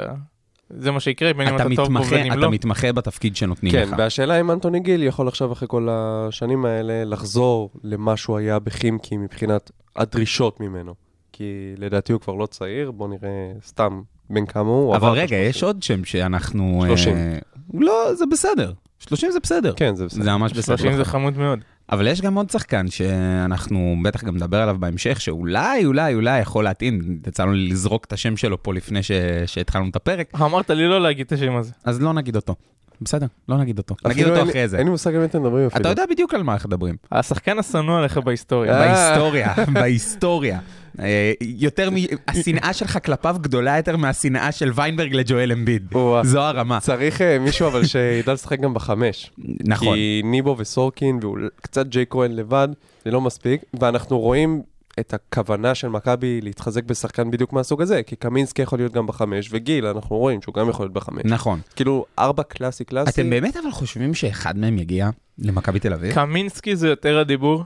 [0.70, 2.52] זה מה שיקרה, בין אם אתה אתה טוב בו מתמחה, ובין אם אתה לא.
[2.52, 3.96] מתמחה בתפקיד שנותנים כן, לך.
[3.98, 9.18] והשאלה אם אנטוני גיל יכול עכשיו אחרי כל השנים האלה לחזור למה שהוא היה בחימקי
[9.18, 10.94] מבחינת הדרישות ממנו.
[11.32, 14.96] כי לדעתי הוא כבר לא צעיר, בוא נראה סתם בן כמה הוא.
[14.96, 16.84] אבל רגע, יש עוד שם שאנחנו...
[16.88, 17.16] 30.
[17.16, 17.38] אה,
[17.74, 18.74] לא, זה בסדר.
[19.00, 19.74] 30 זה בסדר.
[19.76, 20.24] כן, זה בסדר.
[20.24, 20.78] זה ממש בסדר.
[20.78, 21.60] 30 זה חמוד מאוד.
[21.92, 26.64] אבל יש גם עוד שחקן שאנחנו בטח גם נדבר עליו בהמשך, שאולי, אולי, אולי יכול
[26.64, 27.20] להתאים.
[27.28, 29.12] יצא לנו לזרוק את השם שלו פה לפני ש...
[29.46, 31.72] שהתחלנו את הפרק, אמרת לי לא להגיד את השם הזה.
[31.84, 32.56] אז לא נגיד אותו.
[33.02, 33.96] בסדר, לא נגיד אותו.
[34.06, 34.78] נגיד אותו אחרי זה.
[34.78, 35.82] אין לי מושג על מי אתם מדברים אפילו.
[35.82, 36.96] אתה יודע בדיוק על מה אנחנו מדברים.
[37.12, 38.74] השחקן השנוא עליך בהיסטוריה.
[38.74, 38.80] אה.
[38.80, 40.60] בהיסטוריה, בהיסטוריה.
[41.00, 41.94] אה, יותר מ...
[42.28, 45.94] השנאה שלך כלפיו גדולה יותר מהשנאה של ויינברג לג'ואל אמביד.
[46.24, 46.80] זו הרמה.
[46.80, 49.32] צריך אה, מישהו אבל שידע לשחק גם בחמש.
[49.60, 49.96] נכון.
[49.96, 51.20] כי ניבו וסורקין
[51.58, 52.68] וקצת ג'יי כהן לבד,
[53.06, 53.62] זה לא מספיק.
[53.80, 54.62] ואנחנו רואים
[55.00, 58.04] את הכוונה של מכבי להתחזק בשחקן בדיוק מהסוג הזה.
[58.04, 61.22] כי קמינסקי יכול להיות גם בחמש, וגיל, אנחנו רואים שהוא גם יכול להיות בחמש.
[61.26, 61.60] נכון.
[61.76, 63.22] כאילו, ארבע קלאסי קלאסי.
[63.22, 65.10] אתם באמת אבל חושבים שאחד מהם יגיע
[65.40, 66.14] למכבי תל אביב?
[66.14, 67.64] קמינסקי זה יותר הדיבור.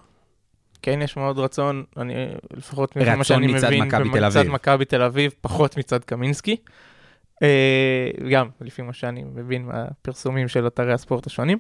[0.82, 2.14] כן, יש מאוד רצון, אני
[2.54, 4.48] לפחות ממה רצון שאני מצד מבין, מכבי תל מצד.
[4.48, 6.56] מכבי תל אביב, פחות מצד קמינסקי.
[7.44, 11.58] אה, גם, לפי מה שאני מבין מהפרסומים של אתרי הספורט השונים.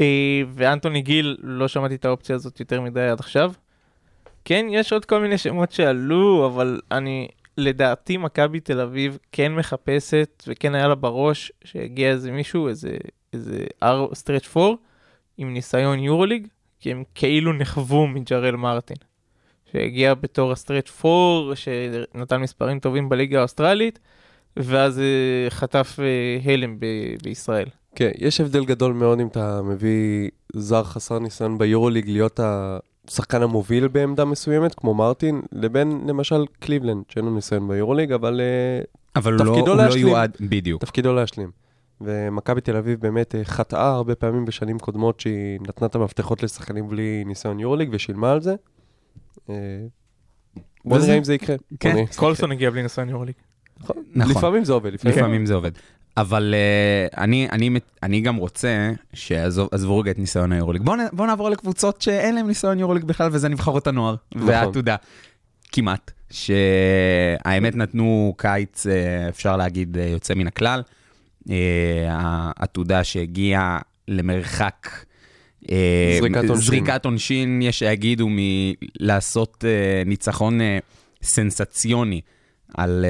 [0.00, 3.52] אה, ואנטוני גיל, לא שמעתי את האופציה הזאת יותר מדי עד עכשיו.
[4.44, 7.28] כן, יש עוד כל מיני שמות שעלו, אבל אני,
[7.58, 12.96] לדעתי מכבי תל אביב כן מחפשת, וכן היה לה בראש שהגיע איזה מישהו, איזה,
[13.32, 13.66] איזה
[14.14, 14.76] stretch four,
[15.38, 16.46] עם ניסיון יורוליג,
[16.80, 18.96] כי הם כאילו נכוו מג'רל מרטין.
[19.72, 23.98] שהגיע בתור ה stretch four, שנתן מספרים טובים בליגה האוסטרלית,
[24.56, 27.68] ואז אה, חטף אה, הלם ב- בישראל.
[27.94, 32.40] כן, יש הבדל גדול מאוד אם אתה מביא זר חסר ניסיון ביורוליג להיות
[33.08, 38.86] השחקן המוביל בעמדה מסוימת, כמו מרטין, לבין למשל קליבלנד, שאין לו ניסיון ביורוליג, אבל uh,
[39.16, 40.06] אבל לא- תפקידו הוא לא להשלים.
[40.06, 40.80] יועד, בדיוק.
[40.80, 41.50] תפקידו להשלים.
[42.00, 46.88] ומכבי תל אביב באמת אה, חטאה הרבה פעמים בשנים קודמות שהיא נתנה את המפתחות לשחקנים
[46.88, 48.54] בלי ניסיון יורוליג ושילמה על זה.
[49.50, 49.54] אה,
[50.84, 51.56] בוא נראה אם זה יקרה.
[51.80, 53.34] כן, קולסון הגיע בלי ניסיון יורוליג.
[53.80, 53.96] יקרה.
[54.14, 54.36] נכון.
[54.36, 55.18] לפעמים זה עובד, לפעמים.
[55.18, 55.70] לפעמים זה עובד.
[56.16, 57.70] אבל uh, אני, אני,
[58.02, 60.82] אני גם רוצה שעזבו רגע את ניסיון היורוליג.
[60.82, 64.48] בואו בוא נעבור לקבוצות שאין להם ניסיון יורוליג בכלל, וזה נבחרות הנוער נכון.
[64.48, 64.96] והעתודה.
[65.72, 66.10] כמעט.
[66.30, 70.82] שהאמת נתנו קיץ, אה, אפשר להגיד, אה, יוצא מן הכלל.
[72.08, 74.88] העתודה שהגיעה למרחק...
[76.20, 76.56] זריקת עונשין.
[76.56, 79.64] זריקת עונשין, יש שיגידו, מלעשות
[80.06, 80.60] ניצחון
[81.22, 82.20] סנסציוני
[82.74, 83.04] על,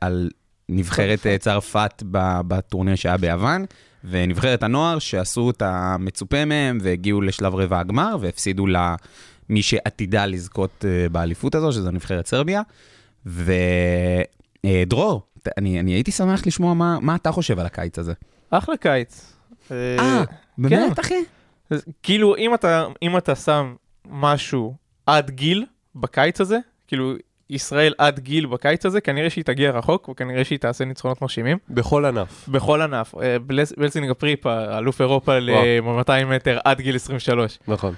[0.00, 0.28] על
[0.68, 2.02] נבחרת אה, צרפת
[2.48, 3.64] בטורניר שהיה ביוון,
[4.04, 11.08] ונבחרת הנוער שעשו את המצופה מהם והגיעו לשלב רבע הגמר והפסידו למי שעתידה לזכות אה,
[11.08, 12.62] באליפות הזו, שזו נבחרת סרביה.
[13.26, 15.22] ודרור,
[15.58, 18.12] אני, אני הייתי שמח לשמוע מה, מה אתה חושב על הקיץ הזה.
[18.50, 19.32] אחלה קיץ.
[19.70, 20.24] אה,
[20.58, 21.24] באמת, אחי?
[21.70, 23.74] אז כאילו, אם אתה, אם אתה שם
[24.10, 24.74] משהו
[25.06, 27.14] עד גיל בקיץ הזה, כאילו,
[27.50, 31.58] ישראל עד גיל בקיץ הזה, כנראה שהיא תגיע רחוק, וכנראה שהיא תעשה ניצחונות מרשימים.
[31.70, 32.48] בכל ענף.
[32.48, 33.14] בכל ענף.
[33.22, 37.58] אה, בלס- בלסינג הפריפה, אלוף אירופה ל-200 מטר עד גיל 23.
[37.68, 37.94] נכון.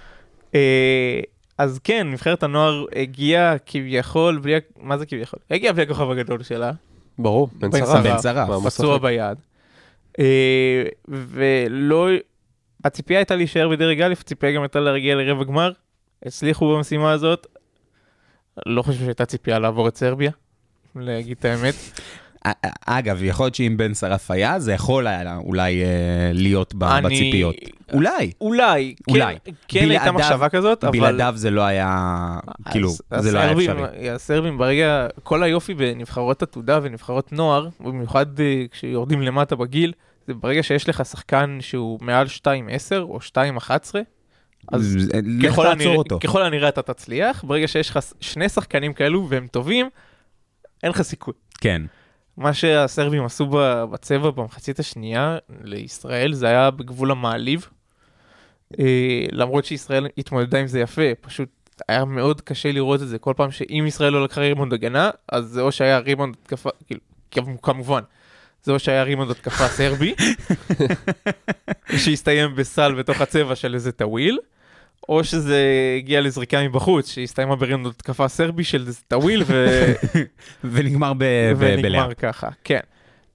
[0.55, 1.21] אה,
[1.59, 5.39] אז כן, נבחרת הנוער הגיעה כביכול, בלי, מה זה כביכול?
[5.51, 6.73] הגיעה בלי הכוכב הגדול שלה,
[7.19, 8.03] ברור, בן שרף.
[8.05, 8.49] בן שרף.
[8.67, 8.99] פצוע?
[8.99, 9.39] ביד.
[10.19, 12.09] אה, ולא,
[12.85, 15.73] הציפייה הייתה להישאר בדרג א', הציפייה גם הייתה להגיע לרבע גמר.
[16.27, 17.47] הצליחו במשימה הזאת.
[18.67, 20.31] לא חושב שהייתה ציפייה לעבור את סרביה,
[20.97, 21.75] להגיד את האמת.
[22.47, 25.89] א- א- אגב, יכול להיות שאם בן שרף היה, זה יכול היה אולי אה,
[26.33, 27.55] להיות ב- אני- בציפיות.
[27.93, 28.31] אולי.
[28.41, 29.37] אולי, אולי.
[29.45, 30.99] כן, כן הייתה מחשבה כזאת, אבל...
[31.01, 32.17] בלעדיו זה לא היה,
[32.71, 34.11] כאילו, הס- זה לא היה אפשרי.
[34.11, 39.93] הסרבים ברגע, כל היופי בנבחרות עתודה ונבחרות נוער, במיוחד אה, כשיורדים למטה בגיל,
[40.27, 42.49] זה ברגע שיש לך שחקן שהוא מעל 2-10
[43.01, 43.19] או
[43.59, 43.71] 2-11,
[44.73, 46.19] אז זה- לך ככל תעצור אותו.
[46.21, 49.89] ככל הנראה אתה תצליח, ברגע שיש לך שני שחקנים כאלו והם טובים,
[50.83, 51.35] אין לך סיכוי.
[51.61, 51.83] כן.
[52.37, 53.47] מה שהסרבים עשו
[53.91, 57.69] בצבע במחצית השנייה לישראל זה היה בגבול המעליב.
[58.81, 58.85] אה,
[59.33, 61.49] למרות שישראל התמודדה עם זה יפה, פשוט
[61.89, 65.45] היה מאוד קשה לראות את זה כל פעם שאם ישראל לא לקחה ריבאונד הגנה, אז
[65.45, 67.01] זה או שהיה ריבאונד התקפה, כאילו,
[67.31, 68.03] כמ- כמובן,
[68.67, 70.15] זה או שהיה ריבאונד התקפה סרבי,
[72.05, 74.39] שהסתיים בסל בתוך הצבע של איזה טאוויל,
[75.09, 75.63] או שזה
[75.99, 79.67] הגיע לזריקה מבחוץ, שהסתיימה בריבאונד התקפה סרבי של איזה טאוויל, ו...
[80.73, 81.53] ונגמר ב-.
[81.59, 82.81] ונגמר ככה, כן.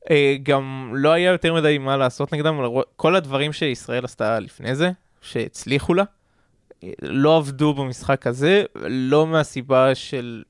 [0.09, 2.59] אה, גם לא היה יותר מדי מה לעשות נגדם,
[2.95, 4.91] כל הדברים שישראל עשתה לפני זה,
[5.21, 6.03] שהצליחו לה,
[7.01, 10.43] לא עבדו במשחק הזה, לא מהסיבה של,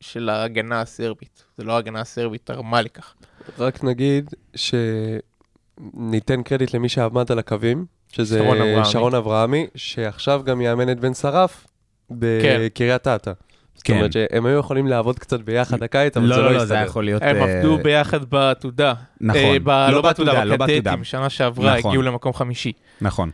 [0.00, 1.44] של ההגנה הסרבית.
[1.58, 3.14] זה לא ההגנה הסרבית תרמה לכך.
[3.58, 8.84] רק נגיד שניתן קרדיט למי שעמד על הקווים, שזה שרון אברהמי.
[8.84, 11.66] שרון אברהמי, שעכשיו גם יאמן את בן שרף
[12.08, 12.14] כן.
[12.18, 13.32] בקריית אתא.
[13.74, 13.94] זאת כן.
[13.96, 16.74] אומרת שהם היו יכולים לעבוד קצת ביחד הקיץ, אבל לא, זה לא, לא לא, זה
[16.74, 16.90] היה הסתדר.
[16.90, 17.22] יכול להיות...
[17.22, 18.94] הם אה, עבדו ביחד בעתודה.
[19.20, 19.40] נכון.
[19.40, 20.94] אה, ב- לא לא בעתודה, לא בעתודה.
[21.02, 21.90] שנה שעברה נכון.
[21.90, 22.72] הגיעו למקום חמישי.
[23.00, 23.30] נכון.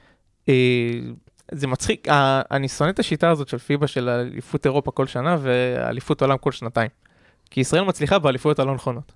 [0.48, 0.54] אה,
[1.52, 5.36] זה מצחיק, ה- אני שונא את השיטה הזאת של פיבה של אליפות אירופה כל שנה
[5.40, 6.90] ואליפות עולם כל שנתיים.
[7.50, 9.12] כי ישראל מצליחה באליפויות הלא נכונות.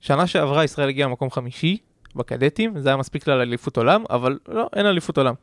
[0.00, 1.78] שנה שעברה ישראל הגיעה למקום חמישי
[2.16, 5.34] בקדטים, זה היה מספיק לה לאליפות עולם, אבל לא, אין אליפות עולם.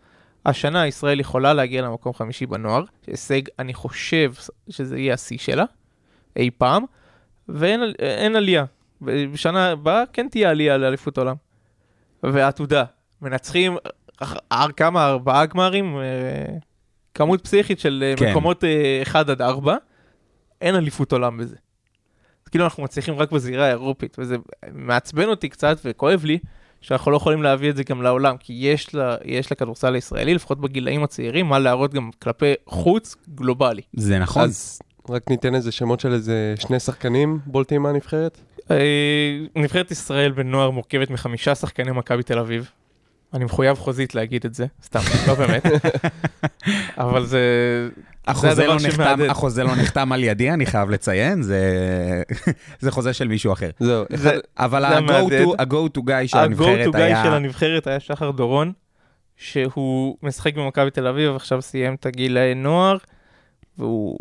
[0.45, 4.33] השנה ישראל יכולה להגיע למקום חמישי בנוער, הישג, אני חושב
[4.69, 5.65] שזה יהיה השיא שלה,
[6.35, 6.83] אי פעם,
[7.49, 8.65] ואין על- אין עלייה.
[9.01, 11.35] בשנה הבאה כן תהיה עלייה לאליפות עולם.
[12.23, 12.83] ועתודה,
[13.21, 13.77] מנצחים
[14.77, 16.01] כמה, ארבעה גמרים, אה,
[17.13, 18.31] כמות פסיכית של אה, כן.
[18.31, 18.63] מקומות
[19.03, 19.75] 1 עד 4,
[20.61, 21.55] אין אליפות עולם בזה.
[22.47, 24.35] אז כאילו אנחנו מצליחים רק בזירה האירופית, וזה
[24.73, 26.37] מעצבן אותי קצת וכואב לי,
[26.81, 30.61] שאנחנו לא יכולים להביא את זה גם לעולם, כי יש, לה, יש לכדורסל הישראלי, לפחות
[30.61, 33.81] בגילאים הצעירים, מה להראות גם כלפי חוץ גלובלי.
[33.93, 34.43] זה נכון.
[34.43, 34.79] אז
[35.09, 38.37] רק ניתן איזה שמות של איזה שני שחקנים בולטים מהנבחרת.
[38.71, 38.75] אה,
[39.55, 42.71] נבחרת ישראל בנוער מורכבת מחמישה שחקני מכבי תל אביב.
[43.33, 45.63] אני מחויב חוזית להגיד את זה, סתם, לא באמת.
[46.97, 47.39] אבל זה...
[48.27, 49.19] החוזה לא, נחתם.
[49.29, 51.61] החוזה לא נחתם על ידי, אני חייב לציין, זה,
[52.79, 53.69] זה חוזה של מישהו אחר.
[53.79, 55.47] זהו, זה- אבל זה ה-go המהדהד.
[55.47, 57.23] to, ה-go to guy של ה-go הנבחרת to guy היה...
[57.23, 58.71] של הנבחרת היה שחר דורון,
[59.37, 62.97] שהוא משחק במכבי תל אביב, עכשיו סיים את הגילאי נוער,
[63.77, 64.19] והוא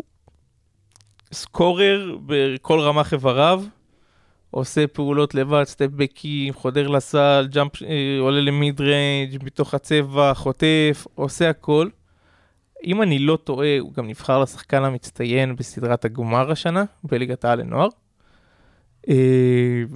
[1.33, 3.63] scorer בכל רמ"ח איבריו,
[4.51, 7.87] עושה פעולות לבד, step back ים, חודר לסל, jump, אה,
[8.19, 11.87] עולה ל mid-range, מתוך הצבע, חוטף, עושה הכל.
[12.85, 17.87] אם אני לא טועה, הוא גם נבחר לשחקן המצטיין בסדרת הגמר השנה, בליגת העל לנוער.
[19.09, 19.15] אה,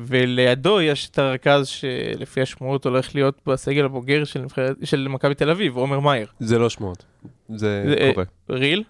[0.06, 5.50] ולידו יש את הרכז שלפי השמועות הולך להיות בסגל הבוגר של, נבחרת- של מכבי תל
[5.50, 6.28] אביב, עומר מאייר.
[6.39, 7.06] זה לא שמועות.
[7.50, 8.26] זה זה, אה, קורה.
[8.50, 8.84] ריל,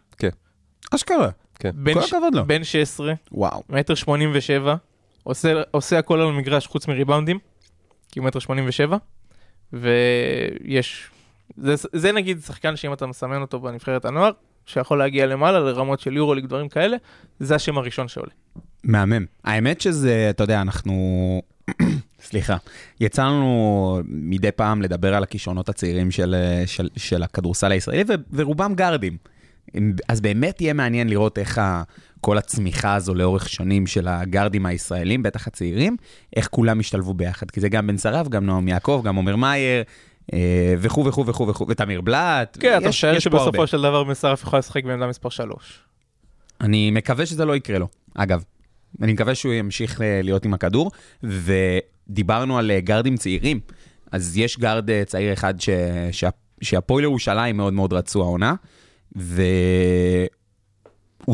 [0.95, 1.29] אשכרה.
[1.63, 2.13] בן, כל ש...
[2.13, 2.45] הכבוד לו.
[2.45, 3.63] בן 16, וואו.
[3.69, 4.75] מטר 87,
[5.23, 7.39] עושה, עושה הכל על המגרש חוץ מריבאונדים,
[8.11, 8.97] כי הוא מטר 87,
[9.73, 11.09] ויש,
[11.57, 14.31] זה, זה נגיד שחקן שאם אתה מסמן אותו בנבחרת הנוער,
[14.65, 16.97] שיכול להגיע למעלה לרמות של יורוליג, דברים כאלה,
[17.39, 18.31] זה השם הראשון שעולה.
[18.83, 19.25] מהמם.
[19.43, 21.41] האמת שזה, אתה יודע, אנחנו...
[22.23, 22.57] סליחה.
[22.99, 26.35] יצא לנו מדי פעם לדבר על הכישרונות הצעירים של,
[26.65, 29.17] של, של הכדורסל הישראלי, ו, ורובם גארדים.
[30.07, 31.83] אז באמת יהיה מעניין לראות איך ה...
[32.21, 35.97] כל הצמיחה הזו לאורך שנים של הגארדים הישראלים, בטח הצעירים,
[36.35, 37.51] איך כולם השתלבו ביחד.
[37.51, 39.83] כי זה גם בן שרף, גם נועם יעקב, גם עומר מאייר,
[40.77, 42.57] וכו' וכו' וכו' וכו', ותמיר בלאט.
[42.59, 43.19] כן, אתה משער.
[43.19, 45.79] שבסופו של דבר בן שרף יכול לשחק בעמדה מספר 3.
[46.61, 48.43] אני מקווה שזה לא יקרה לו, אגב.
[49.01, 50.91] אני מקווה שהוא ימשיך אה, להיות עם הכדור,
[51.23, 53.59] ודיברנו על אה, גארדים צעירים.
[54.11, 55.69] אז יש גארד אה, צעיר אחד ש...
[56.11, 56.29] שה...
[56.61, 58.55] שהפועל ירושלים מאוד מאוד רצו העונה,
[59.15, 60.27] והוא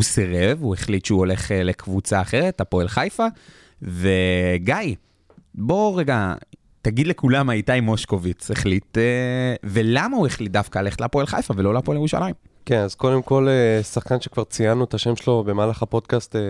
[0.02, 3.26] סירב, הוא החליט שהוא הולך אה, לקבוצה אחרת, הפועל חיפה,
[3.82, 4.96] וגיא,
[5.56, 6.34] בוא רגע,
[6.82, 11.98] תגיד לכולם איתי מושקוביץ החליט, אה, ולמה הוא החליט דווקא ללכת להפועל חיפה ולא להפועל
[11.98, 12.36] ירושלים.
[12.66, 16.42] כן, אז קודם כל, אה, שחקן שכבר ציינו את השם שלו במהלך הפודקאסט אה,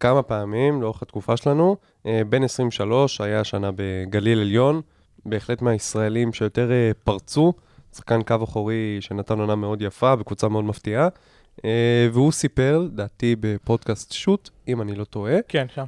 [0.00, 1.76] כמה פעמים לאורך התקופה שלנו.
[2.28, 4.80] בן 23, היה השנה בגליל עליון,
[5.26, 6.70] בהחלט מהישראלים שיותר
[7.04, 7.52] פרצו.
[7.96, 11.08] שחקן קו אחורי שנתן עונה מאוד יפה וקבוצה מאוד מפתיעה.
[12.12, 15.84] והוא סיפר, לדעתי בפודקאסט שוט, אם אני לא טועה, כן, שם.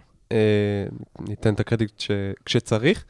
[1.29, 2.11] ניתן את הקרדיט ש...
[2.45, 3.05] כשצריך,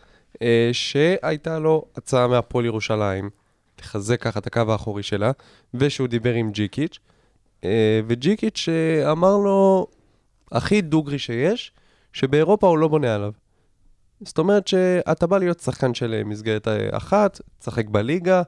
[0.73, 3.31] שהייתה לו הצעה מהפועל ירושלים
[3.79, 5.31] לחזק ככה את הקו האחורי שלה,
[5.75, 6.99] ושהוא דיבר עם ג'יקיץ',
[7.65, 9.87] אה, וג'יקיץ' אה, אמר לו,
[10.53, 11.73] הכי דוגרי שיש,
[12.13, 13.33] שבאירופה הוא לא בונה עליו.
[14.21, 18.43] זאת אומרת שאתה בא להיות שחקן של אה, מסגרת אה, אחת, תשחק בליגה,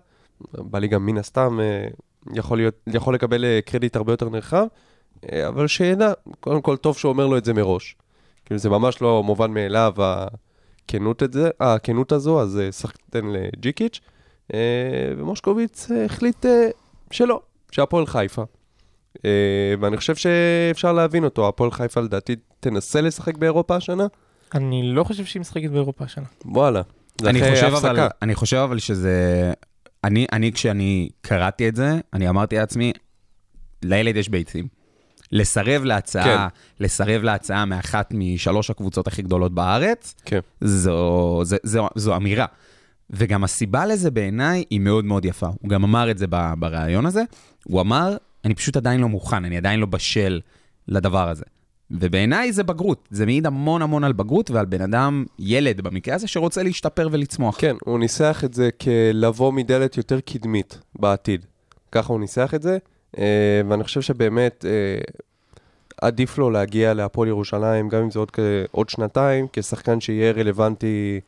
[0.53, 1.89] בליגה מן הסתם אה,
[2.35, 4.67] יכול, להיות, יכול לקבל אה, קרדיט הרבה יותר נרחב,
[5.33, 7.97] אה, אבל שידע, קודם כל טוב שהוא אומר לו את זה מראש.
[8.45, 9.93] כאילו זה ממש לא מובן מאליו
[10.89, 14.01] הכנות, את זה, הכנות הזו, אז אה, שחקן לג'יקיץ',
[14.55, 14.59] אה,
[15.19, 16.69] ומושקוביץ אה, החליט אה,
[17.11, 18.45] שלא, שהפועל חיפה.
[19.25, 24.07] אה, ואני חושב שאפשר להבין אותו, הפועל חיפה לדעתי תנסה לשחק באירופה השנה,
[24.55, 26.25] אני לא חושב שהיא משחקת באירופה השנה.
[26.45, 26.83] וואלה.
[27.21, 27.91] זה אני אחרי חושב, הפסקה.
[27.91, 29.53] אבל, אני חושב אבל שזה...
[30.05, 32.93] אני, אני, כשאני קראתי את זה, אני אמרתי לעצמי,
[33.83, 34.78] לילד יש ביצים.
[35.33, 36.85] לסרב להצעה, כן.
[36.85, 40.41] לסרב להצעה מאחת משלוש הקבוצות הכי גדולות בארץ, כן.
[40.61, 42.47] זו, זו, זו, זו אמירה.
[43.11, 45.47] וגם הסיבה לזה בעיניי היא מאוד מאוד יפה.
[45.61, 46.27] הוא גם אמר את זה
[46.59, 47.23] בריאיון הזה.
[47.65, 50.41] הוא אמר, אני פשוט עדיין לא מוכן, אני עדיין לא בשל
[50.89, 51.45] לדבר הזה.
[51.91, 53.09] ובעיניי זה בגרות.
[53.11, 57.57] זה מעיד המון המון על בגרות ועל בן אדם, ילד במקרה הזה, שרוצה להשתפר ולצמוח.
[57.61, 61.47] כן, הוא ניסח את זה כלבוא מדלת יותר קדמית בעתיד.
[61.93, 62.79] ככה הוא ניסח את זה,
[63.69, 65.01] ואני חושב שבאמת אה,
[66.03, 68.31] עדיף לו להגיע להפועל ירושלים, גם אם זה עוד,
[68.71, 71.21] עוד שנתיים, כשחקן שיהיה רלוונטי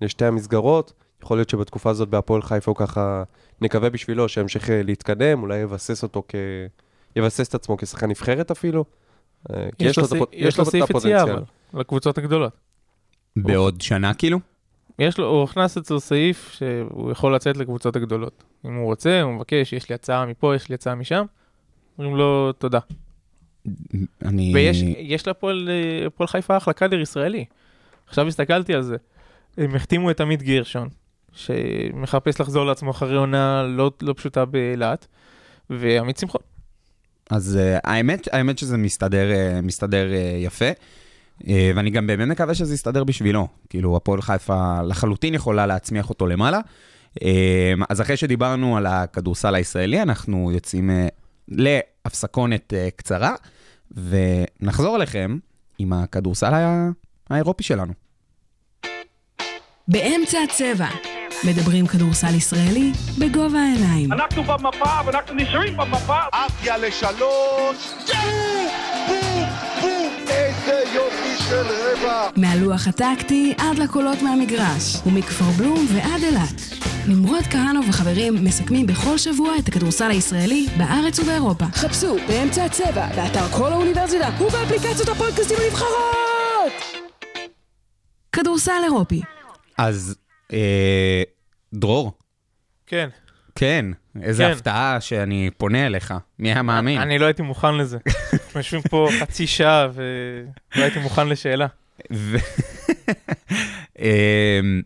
[0.00, 0.92] לשתי המסגרות.
[1.22, 3.22] יכול להיות שבתקופה הזאת בהפועל חיפה הוא ככה,
[3.60, 6.34] נקווה בשבילו שימשיך אה, להתקדם, אולי יבסס אותו כ...
[7.16, 8.84] יבסס את עצמו כשחקן נבחרת אפילו.
[9.50, 11.36] אה, כי יש לו יש לו את סעיף יציאה הפוטנציאל.
[11.36, 11.42] אבל,
[11.80, 12.52] לקבוצות הגדולות.
[13.36, 14.38] בעוד שנה כאילו?
[14.98, 18.44] יש לו, הוא הכנס אצלו סעיף שהוא יכול לצאת לקבוצות הגדולות.
[18.64, 21.24] אם הוא רוצה, הוא מבקש, יש לי הצעה מפה, יש לי הצעה משם.
[21.98, 22.78] אומרים לו תודה.
[24.22, 24.52] אני...
[24.54, 27.44] ויש הפועל חיפה אחלה קאדר ישראלי.
[28.06, 28.96] עכשיו הסתכלתי על זה.
[29.56, 30.88] הם החתימו את עמית גרשון,
[31.32, 35.06] שמחפש לחזור לעצמו אחרי עונה לא, לא פשוטה באילת,
[35.70, 36.40] ועמית שמחון.
[37.30, 40.70] אז uh, האמת, האמת שזה מסתדר, uh, מסתדר uh, יפה,
[41.46, 43.48] ואני גם באמת מקווה שזה יסתדר בשבילו.
[43.70, 46.60] כאילו, הפועל חיפה לחלוטין יכולה להצמיח אותו למעלה.
[47.20, 47.24] Uh,
[47.88, 50.92] אז אחרי שדיברנו על הכדורסל הישראלי, אנחנו יוצאים uh,
[51.48, 53.34] להפסקונת קצרה,
[53.90, 55.38] ונחזור אליכם
[55.78, 56.52] עם הכדורסל
[57.30, 57.92] האירופי שלנו.
[59.88, 60.88] באמצע הצבע.
[61.44, 64.12] מדברים כדורסל ישראלי בגובה העיניים.
[64.12, 66.18] אנחנו במפה ואנחנו נשארים במפה.
[66.32, 69.31] עפיה לשלוש, יופי
[71.48, 72.28] של רבע.
[72.36, 76.60] מהלוח הטקטי עד לקולות מהמגרש, ומכפר בלום ועד אילת.
[77.08, 81.64] נמרוד כהנוב וחברים מסכמים בכל שבוע את הכדורסל הישראלי בארץ ובאירופה.
[81.72, 86.72] חפשו באמצע הצבע, באתר כל האוניברסיטה ובאפליקציות הפודקאסטים הנבחרות!
[88.32, 89.22] כדורסל אירופי.
[89.78, 90.14] אז
[90.52, 91.22] אה,
[91.74, 92.12] דרור,
[92.86, 93.08] כן.
[93.54, 93.84] כן,
[94.22, 94.50] איזה כן.
[94.50, 96.14] הפתעה שאני פונה אליך.
[96.38, 97.00] מי היה מאמין?
[97.00, 97.98] אני לא הייתי מוכן לזה.
[98.32, 100.04] אנחנו יושבים פה חצי שעה ולא
[100.84, 101.66] הייתי מוכן לשאלה.
[103.98, 104.82] אמ,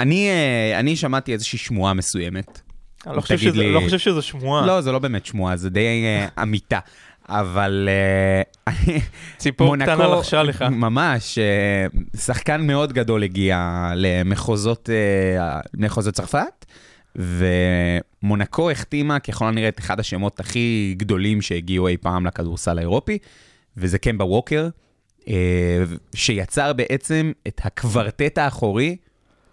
[0.00, 2.60] אני, אה, אני שמעתי איזושהי שמועה מסוימת.
[3.06, 4.66] אני לא חושב שזה- לי- לא חושב שזו שמועה.
[4.66, 6.78] לא, זה לא באמת שמועה, זה די אה, אמיתה.
[7.28, 7.88] אבל
[8.68, 8.74] אה,
[9.38, 10.62] ציפור קטנה לחשה לך.
[10.62, 11.38] ממש,
[12.16, 14.88] שחקן מאוד גדול הגיע למחוזות,
[15.74, 16.64] למחוזות צרפת,
[17.16, 23.18] ומונקו החתימה ככל הנראה את אחד השמות הכי גדולים שהגיעו אי פעם לכדורסל האירופי,
[23.76, 24.68] וזה קמבה ווקר,
[25.28, 25.82] אה,
[26.14, 28.96] שיצר בעצם את הקוורטט האחורי,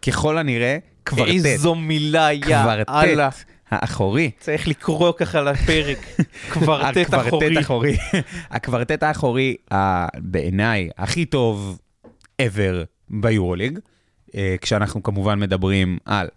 [0.01, 1.45] ככל הנראה, קוורטט.
[1.45, 2.57] איזו מילה, יא
[2.89, 3.29] אללה.
[3.71, 4.31] האחורי.
[4.39, 5.97] צריך לקרוא ככה לפרק.
[6.53, 7.57] קוורטט אחורי.
[7.57, 7.97] הקוורטט אחורי.
[8.49, 9.55] הקוורטט האחורי,
[10.17, 11.79] בעיניי, הכי טוב
[12.41, 13.79] ever ביורוליג.
[14.35, 16.27] אה, כשאנחנו כמובן מדברים על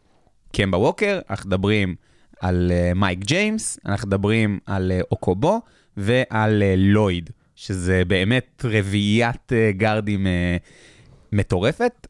[0.54, 1.94] קמבה ווקר, אנחנו מדברים
[2.40, 5.60] על אה, מייק ג'יימס, אנחנו מדברים על אה, אוקובו
[5.96, 10.26] ועל אה, לויד, שזה באמת רביעיית גארדים
[11.32, 12.06] מטורפת.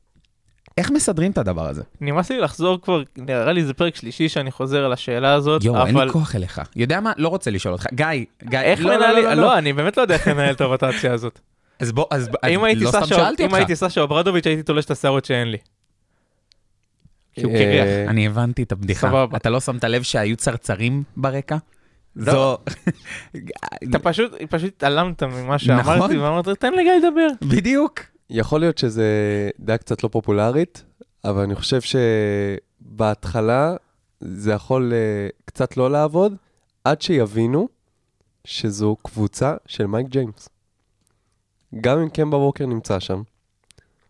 [0.79, 1.83] איך מסדרים את הדבר הזה?
[2.01, 5.87] נמאס לי לחזור כבר, נראה לי זה פרק שלישי שאני חוזר על השאלה הזאת, יואו,
[5.87, 6.61] אין אבל לי כוח אליך.
[6.77, 7.13] יודע מה?
[7.17, 7.87] לא רוצה לשאול אותך.
[7.93, 8.07] גיא,
[8.45, 9.59] גיא, איך לא, לא, מנהלים, לא, לא, לא.
[9.59, 11.41] אני באמת לא יודע איך לנהל את הרוטציה הזאת.
[11.81, 13.59] אז בוא, אז אז אם לא סתם שאלתי אם אותך.
[13.59, 15.59] הייתי סשה אוברדוביץ' הייתי תולש את השערות שאין לי.
[17.35, 18.11] כי הוא אה, קרח.
[18.11, 19.09] אני הבנתי את הבדיחה.
[19.09, 19.37] סבבה.
[19.37, 21.57] אתה לא שמת לב שהיו צרצרים ברקע?
[22.17, 22.33] לא.
[22.33, 22.59] זו...
[23.91, 25.59] אתה פשוט, פשוט התעלמת ממה נכון.
[25.59, 27.27] שאמרתי, ואמרת, תן לגיא לדבר.
[27.43, 28.01] בדיוק.
[28.31, 29.05] יכול להיות שזה
[29.61, 30.85] דעה קצת לא פופולרית,
[31.25, 33.77] אבל אני חושב שבהתחלה
[34.21, 36.35] זה יכול אה, קצת לא לעבוד,
[36.85, 37.69] עד שיבינו
[38.45, 40.49] שזו קבוצה של מייק ג'יימס.
[41.81, 43.23] גם אם קמבה ווקר נמצא שם.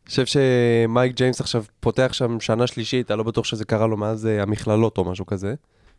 [0.09, 4.27] חושב שמייק ג'יימס עכשיו פותח שם שנה שלישית, אני לא בטוח שזה קרה לו מאז
[4.27, 5.55] אה, המכללות או משהו כזה,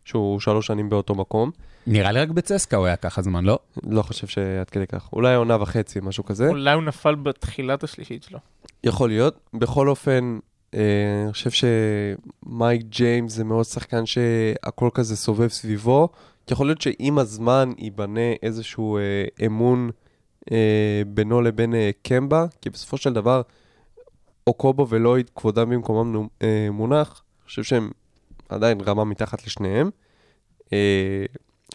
[0.05, 1.51] שהוא שלוש שנים באותו מקום.
[1.87, 3.59] נראה לי רק בצסקה הוא היה ככה זמן, לא?
[3.83, 5.09] לא חושב שעד כדי כך.
[5.13, 6.47] אולי עונה וחצי, משהו כזה.
[6.47, 8.39] אולי הוא נפל בתחילת השלישית שלו.
[8.83, 9.39] יכול להיות.
[9.53, 10.39] בכל אופן,
[10.73, 10.79] אה,
[11.23, 16.09] אני חושב שמייק ג'יימס זה מאוד שחקן שהכל כזה סובב סביבו.
[16.51, 19.89] יכול להיות שעם הזמן ייבנה איזשהו אה, אמון
[20.51, 23.41] אה, בינו לבין אה, קמבה, כי בסופו של דבר,
[24.47, 27.23] אוקובו ולויד, כבודם במקומם אה, מונח.
[27.41, 27.91] אני חושב שהם
[28.49, 29.89] עדיין רמה מתחת לשניהם.
[30.73, 31.25] אה,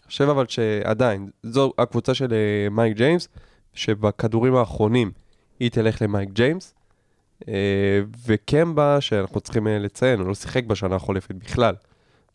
[0.01, 3.27] אני חושב אבל שעדיין, זו הקבוצה של אה, מייק ג'יימס,
[3.73, 5.11] שבכדורים האחרונים
[5.59, 6.73] היא תלך למייק ג'יימס.
[7.47, 11.75] אה, וקמבה, שאנחנו צריכים אה, לציין, הוא לא שיחק בשנה החולפת בכלל.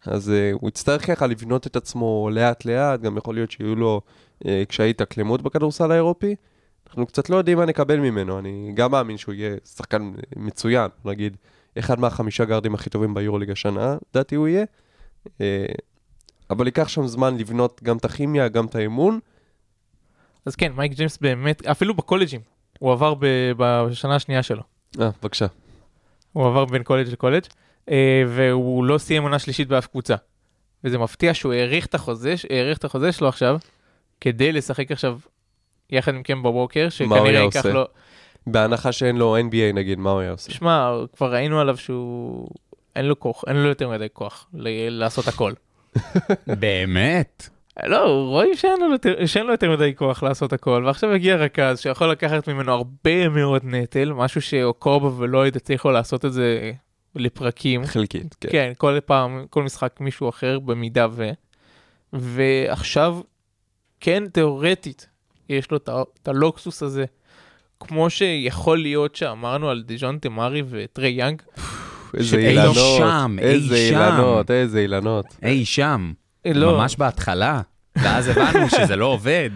[0.07, 4.01] אז אה, הוא יצטרך ככה לבנות את עצמו לאט לאט, גם יכול להיות שיהיו לו
[4.47, 6.35] אה, קשיי התאקלמות בכדורסל האירופי.
[6.97, 11.37] אנחנו קצת לא יודעים מה נקבל ממנו, אני גם מאמין שהוא יהיה שחקן מצוין, נגיד,
[11.79, 14.65] אחד מהחמישה גארדים הכי טובים ביורוליג השנה, לדעתי הוא יהיה.
[15.41, 15.67] אה,
[16.51, 19.19] אבל ייקח שם זמן לבנות גם את הכימיה, גם את האמון.
[20.47, 22.41] אז כן, מייק ג'יימס באמת, אפילו בקולג'ים,
[22.79, 24.63] הוא עבר ב- בשנה השנייה שלו.
[25.01, 25.47] אה, בבקשה.
[26.33, 27.45] הוא עבר בין קולג' לקולג',
[27.91, 30.15] אה, והוא לא סיים עונה שלישית באף קבוצה.
[30.85, 33.59] וזה מפתיע שהוא האריך את החוזה, האריך את החוזה שלו עכשיו,
[34.21, 35.19] כדי לשחק עכשיו
[35.91, 37.73] יחד עם קמבה ווקר, מה הוא שכנראה היה ייקח עושה?
[37.73, 37.85] לו...
[38.47, 40.53] בהנחה שאין לו NBA נגיד, מה הוא היה עושה?
[40.53, 42.49] שמע, כבר ראינו עליו שהוא...
[42.97, 45.53] אין לו כוח, אין לו יותר מדי כוח ל- לעשות הכל.
[46.61, 47.49] באמת?
[47.83, 51.81] לא, רואים שאין לו, יותר, שאין לו יותר מדי כוח לעשות הכל, ועכשיו הגיע רכז
[51.81, 56.73] שיכול לקחת ממנו הרבה מאוד נטל, משהו שאוקובה ולויד הצליחו לעשות את זה
[57.15, 57.87] לפרקים.
[57.87, 58.49] חלקית, כן.
[58.53, 61.31] כן, כל פעם, כל משחק מישהו אחר במידה ו...
[62.13, 63.21] ועכשיו,
[64.01, 65.09] כן, תיאורטית,
[65.49, 67.05] יש לו את הלוקסוס הזה.
[67.81, 71.43] כמו שיכול להיות שאמרנו על דיז'ון תמרי וטרי יאנג,
[72.17, 73.77] איזה אילנות, שם, איזה.
[73.77, 75.27] אילנות, איזה אילנות.
[75.43, 76.13] אי שם.
[76.45, 77.61] לא, ממש בהתחלה.
[77.97, 79.51] ואז הבנו שזה לא עובד.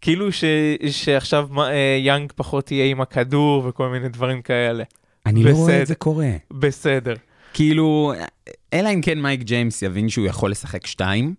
[0.00, 0.44] כאילו ש...
[0.90, 4.84] שעכשיו אה, יאנג פחות יהיה עם הכדור וכל מיני דברים כאלה.
[5.26, 5.82] אני לא רואה.
[5.82, 6.30] את זה קורה.
[6.50, 7.14] בסדר.
[7.54, 8.12] כאילו,
[8.72, 11.34] אלא אם כן מייק ג'יימס יבין שהוא יכול לשחק שתיים,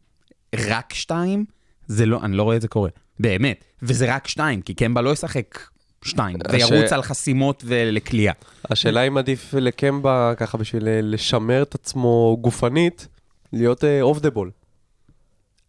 [0.55, 1.45] רק שתיים,
[1.87, 2.89] זה לא, אני לא רואה את זה קורה.
[3.21, 3.65] באמת.
[3.81, 5.59] וזה רק שתיים, כי קמבה לא ישחק
[6.05, 8.33] שתיים, הש- וירוץ על חסימות ולקליעה.
[8.69, 13.07] השאלה אם עדיף לקמבה, ככה בשביל אה, לשמר את עצמו גופנית,
[13.53, 14.51] להיות off the ball.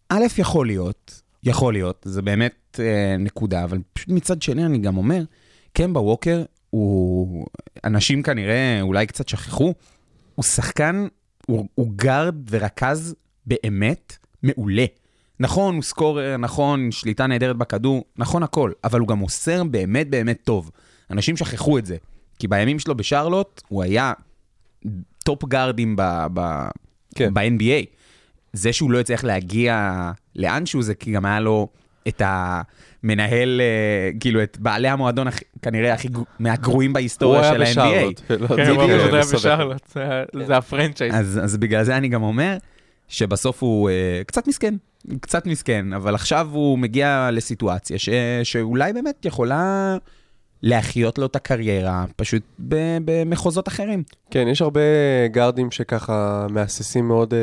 [0.09, 4.97] א', יכול להיות, יכול להיות, זה באמת אה, נקודה, אבל פשוט מצד שני אני גם
[4.97, 5.23] אומר,
[5.73, 7.47] קמבה ווקר הוא,
[7.85, 9.75] אנשים כנראה אולי קצת שכחו,
[10.35, 11.07] הוא שחקן,
[11.47, 13.15] הוא, הוא גארד ורכז
[13.47, 14.85] באמת מעולה.
[15.43, 20.39] נכון, הוא scorer, נכון, שליטה נהדרת בכדור, נכון הכל, אבל הוא גם מוסר באמת באמת
[20.45, 20.71] טוב.
[21.11, 21.97] אנשים שכחו את זה,
[22.39, 24.13] כי בימים שלו בשרלוט הוא היה
[25.25, 26.69] top גארדים ב- ב-
[27.15, 27.35] כן.
[27.35, 27.87] ב-NBA.
[28.53, 29.91] זה שהוא לא הצליח להגיע
[30.37, 31.69] לאנשהו זה כי גם היה לו
[32.09, 38.23] את המנהל, אה, כאילו את בעלי המועדון הכי- כנראה הכי גרו- מהגרועים בהיסטוריה של ה-NBA.
[38.29, 39.35] כן, הוא אה, היה לסבך.
[39.39, 39.89] בשרלוט,
[40.47, 41.15] זה- הפרנצ'ייז.
[41.15, 42.57] אז, אז בגלל זה אני גם אומר
[43.09, 44.75] שבסוף הוא uh, קצת מסכן,
[45.21, 48.09] קצת מסכן, אבל עכשיו הוא מגיע לסיטואציה ש,
[48.43, 49.97] שאולי באמת יכולה
[50.63, 54.03] להחיות לו את הקריירה, פשוט ב- במחוזות אחרים.
[54.31, 54.81] כן, יש הרבה
[55.27, 57.39] גארדים שככה מהססים מאוד אה,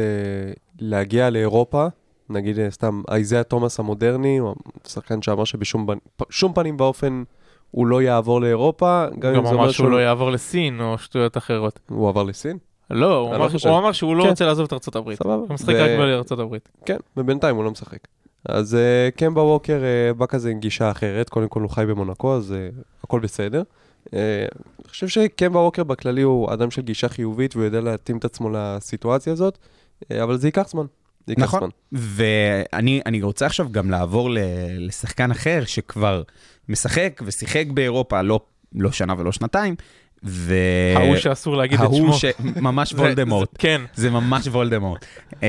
[0.79, 1.87] להגיע לאירופה.
[2.29, 4.55] נגיד אה, סתם אייזיה תומאס המודרני, הוא
[4.87, 7.23] שחקן שאמר שבשום פ- פנים ואופן
[7.71, 9.05] הוא לא יעבור לאירופה.
[9.19, 11.79] גם, גם אם זה אומר שהוא לא יעבור לסין או שטויות אחרות.
[11.89, 12.57] הוא עבר לסין?
[12.91, 13.69] לא, הוא אני אמר- לא.
[13.69, 14.29] הוא אמר שהוא לא כן.
[14.29, 15.19] רוצה לעזוב את ארצות הברית.
[15.19, 15.33] סבבה.
[15.35, 16.69] הוא משחק ו- רק בארצות הברית.
[16.85, 17.97] כן, ובינתיים הוא לא משחק.
[18.45, 22.35] אז uh, קמבה ווקר uh, בא כזה עם גישה אחרת, קודם כל הוא חי במונקו,
[22.35, 23.63] אז uh, הכל בסדר.
[24.07, 28.25] Uh, אני חושב שקמבה ווקר בכללי הוא אדם של גישה חיובית, והוא יודע להתאים את
[28.25, 29.57] עצמו לסיטואציה הזאת,
[30.03, 30.85] uh, אבל זה ייקח זמן.
[31.27, 31.59] זה ייקח נכון.
[31.59, 31.69] זמן.
[31.91, 34.37] ואני אני רוצה עכשיו גם לעבור ל-
[34.77, 36.21] לשחקן אחר שכבר
[36.69, 38.39] משחק ושיחק באירופה לא,
[38.75, 39.75] לא שנה ולא שנתיים.
[40.23, 40.53] ו...
[40.95, 42.13] ההוא שאסור להגיד את ההוא שמו.
[42.13, 42.25] ש...
[42.55, 43.49] ממש זה- וולדמורט.
[43.51, 43.81] זה- כן.
[43.95, 45.05] זה ממש וולדמורט.
[45.33, 45.47] אמ,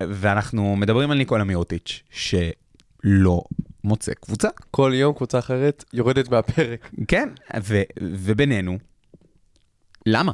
[0.00, 3.42] ואנחנו מדברים על ניקולה מיוטיץ', שלא
[3.84, 4.48] מוצא קבוצה.
[4.70, 6.90] כל יום קבוצה אחרת יורדת מהפרק.
[7.08, 7.28] כן,
[7.62, 8.78] ו- ובינינו,
[10.06, 10.32] למה?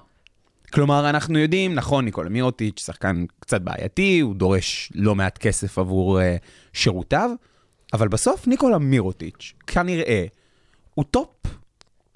[0.72, 6.20] כלומר, אנחנו יודעים, נכון, ניקולה מירוטיץ', שחקן קצת בעייתי, הוא דורש לא מעט כסף עבור
[6.20, 6.22] אה,
[6.72, 7.30] שירותיו,
[7.92, 10.24] אבל בסוף ניקולה מירוטיץ', כנראה,
[10.94, 11.28] הוא top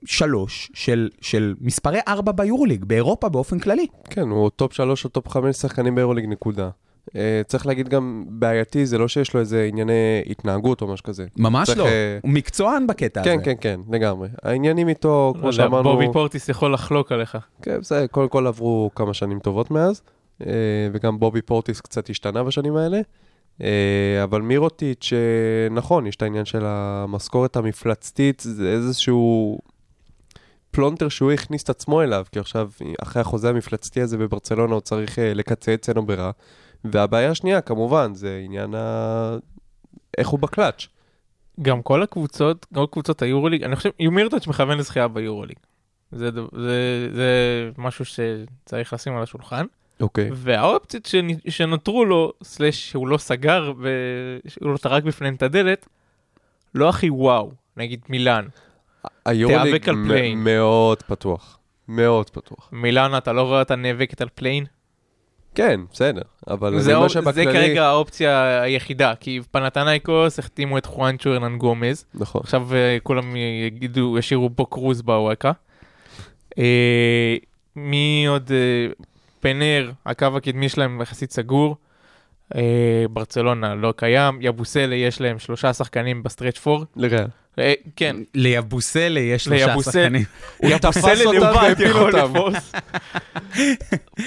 [0.06, 3.86] שלוש של, של מספרי ארבע ביורוליג, באירופה באופן כללי.
[4.10, 6.70] כן, הוא top שלוש או top חמש שחקנים ביורוליג, נקודה.
[7.10, 11.26] אה, צריך להגיד גם, בעייתי, זה לא שיש לו איזה ענייני התנהגות או משהו כזה.
[11.36, 13.44] ממש צריך, לא, אה, הוא מקצוען בקטע כן, הזה.
[13.44, 14.28] כן, כן, לגמרי.
[14.42, 15.92] העניינים איתו, לא כמו יודע, שאמרנו...
[15.92, 17.38] בובי פורטיס יכול לחלוק עליך.
[17.62, 20.02] כן, בסדר, קודם כל עברו כמה שנים טובות מאז,
[20.46, 20.52] אה,
[20.92, 23.00] וגם בובי פורטיס קצת השתנה בשנים האלה.
[23.62, 25.12] אה, אבל מירוטיץ',
[25.70, 29.58] נכון, יש את העניין של המשכורת המפלצתית, זה איזשהו
[30.74, 32.70] פלונטר שהוא הכניס את עצמו אליו, כי עכשיו,
[33.02, 36.30] אחרי החוזה המפלצתי הזה בברצלונה, הוא צריך אה, לקצץ, אין לו ברירה.
[36.84, 39.36] והבעיה השנייה, כמובן, זה עניין ה...
[40.18, 40.86] איך הוא בקלאץ'.
[41.62, 45.56] גם כל הקבוצות, כל קבוצות היורוליג, אני חושב, מירוטיץ' מכוון לזכייה ביורוליג.
[46.12, 47.30] זה, זה, זה
[47.78, 49.66] משהו שצריך לשים על השולחן.
[50.00, 50.30] אוקיי.
[50.32, 55.88] והאופציות שנ- שנותרו לו, slash שהוא לא סגר ושהוא לא טרק בפניהם את הדלת,
[56.74, 58.46] לא הכי וואו, נגיד מילאן.
[59.24, 60.38] תיאבק על play-in.
[60.38, 61.58] מאוד פתוח.
[61.88, 62.68] מאוד פתוח.
[62.72, 64.64] מילאן אתה לא רואה אותה נאבקת על play-in?
[65.54, 67.52] כן, בסדר, אבל זה, אני אומר זה שבכללי...
[67.52, 72.40] כרגע האופציה היחידה, כי פנתנייקוס החתימו את חואנצ'ו הרנן גומז, נכון.
[72.44, 73.36] עכשיו אה, כולם
[73.66, 75.52] יגידו, ישירו פה קרוז בוואקה.
[76.58, 77.36] אה,
[77.76, 78.50] מי עוד?
[78.52, 78.92] אה,
[79.40, 81.76] פנר, הקו הקדמי שלהם יחסית סגור.
[82.54, 84.38] אה, ברצלונה לא קיים.
[84.40, 86.84] יבוסלה יש להם שלושה שחקנים בסטרץ' פור.
[86.96, 87.26] לריאל.
[87.58, 90.24] אה, כן, ליבוסלה יש שלושה שחקנים.
[90.56, 92.32] הוא תפס אותם והפיל אותם.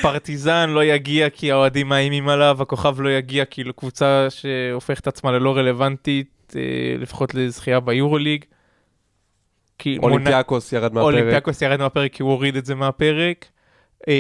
[0.02, 5.32] פרטיזן לא יגיע כי האוהדים מאיימים עליו, הכוכב לא יגיע כאילו קבוצה שהופכת את עצמה
[5.32, 6.62] ללא רלוונטית, אה,
[7.00, 8.46] לפחות לזכייה ביורוליג.
[9.80, 11.14] כי אולימפיאקוס ירד מהפרק.
[11.14, 13.46] אולימפיאקוס ירד מהפרק כי הוא הוריד את זה מהפרק.
[14.08, 14.14] אה,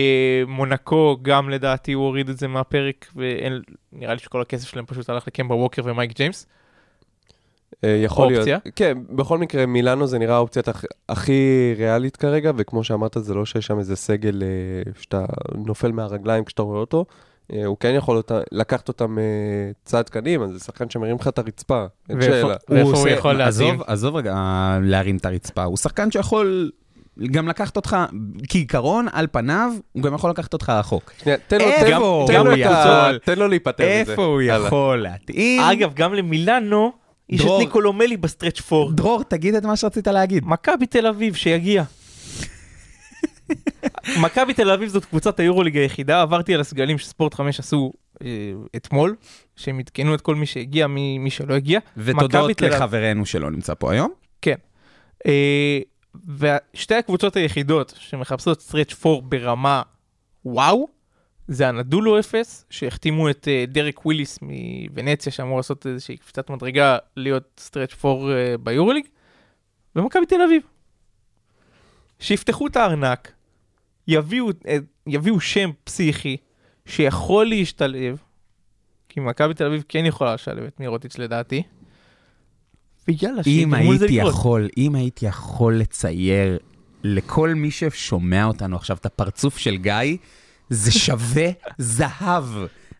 [0.47, 5.27] מונקו גם לדעתי הוא הוריד את זה מהפרק ונראה לי שכל הכסף שלהם פשוט הלך
[5.27, 6.47] לקמבה ווקר ומייק ג'יימס.
[7.83, 8.57] אה, יכול אופציה?
[8.63, 8.75] להיות.
[8.75, 11.41] כן, בכל מקרה, מילאנו זה נראה האופציה הכ- הכי
[11.77, 15.25] ריאלית כרגע, וכמו שאמרת, זה לא שיש שם איזה סגל אה, שאתה
[15.55, 17.05] נופל מהרגליים כשאתה רואה אותו.
[17.53, 19.23] אה, הוא כן יכול אותה, לקחת אותם אה,
[19.83, 22.55] צעד קדימה, זה שחקן שמרים לך את הרצפה, אין שאלה.
[22.69, 23.47] ואיפה הוא עושה- יכול להתאים?
[23.73, 24.35] עזוב, עזוב רגע
[24.81, 26.71] להרים את הרצפה, הוא שחקן שיכול
[27.31, 27.97] גם לקחת אותך,
[28.49, 31.11] כעיקרון, על פניו, הוא גם יכול לקחת אותך רחוק.
[31.23, 32.25] שנייה, תן לו, איפה הוא
[32.57, 33.17] יכול?
[33.17, 34.11] תן לו להיפטר מזה.
[34.11, 34.41] איפה הוא.
[34.41, 35.61] יכול להתאים?
[35.61, 36.91] אגב, גם למילאנו
[37.29, 37.47] יש את.
[37.59, 38.91] ניקולו מלי ב stretch four.
[38.91, 40.43] דרור, תגיד את מה שרצית להגיד.
[40.45, 41.83] מכבי תל אביב שיגיע.
[44.23, 47.91] מכבי תל אביב זאת קבוצת היורוליג היחידה, עברתי על הסגלים שספורט 5 עשו
[48.23, 48.27] אה,
[48.75, 49.15] אתמול,
[49.55, 51.79] שהם עדכנו את כל מי שהגיע, מי, מי שלא הגיע.
[51.97, 54.09] ותודות תל אביב- לחברנו שלא נמצא פה היום.
[54.41, 54.55] כן.
[56.37, 59.81] ושתי הקבוצות היחידות שמחפשות stretch four ברמה
[60.45, 60.87] וואו,
[61.47, 67.43] זה אנדולו אפס, שהחתימו את אה, דרק וויליס מוונציה, שאמור לעשות איזושהי קפיצת מדרגה להיות
[67.59, 69.05] stretch four אה, ביורוליג,
[69.95, 70.61] ומכבי תל אביב.
[72.19, 73.31] שיפתחו את הארנק,
[74.07, 76.37] יביאו, אה, יביאו שם פסיכי
[76.85, 78.21] שיכול להשתלב,
[79.09, 81.63] כי מכבי תל אביב כן יכולה לשלב את מירוטיץ' לדעתי.
[83.07, 84.13] ויאללה, אם הייתי.
[84.13, 86.57] יכול, אם הייתי יכול לצייר
[87.03, 90.17] לכל מי ששומע אותנו עכשיו את הפרצוף של גיא,
[90.69, 92.43] זה שווה זהב,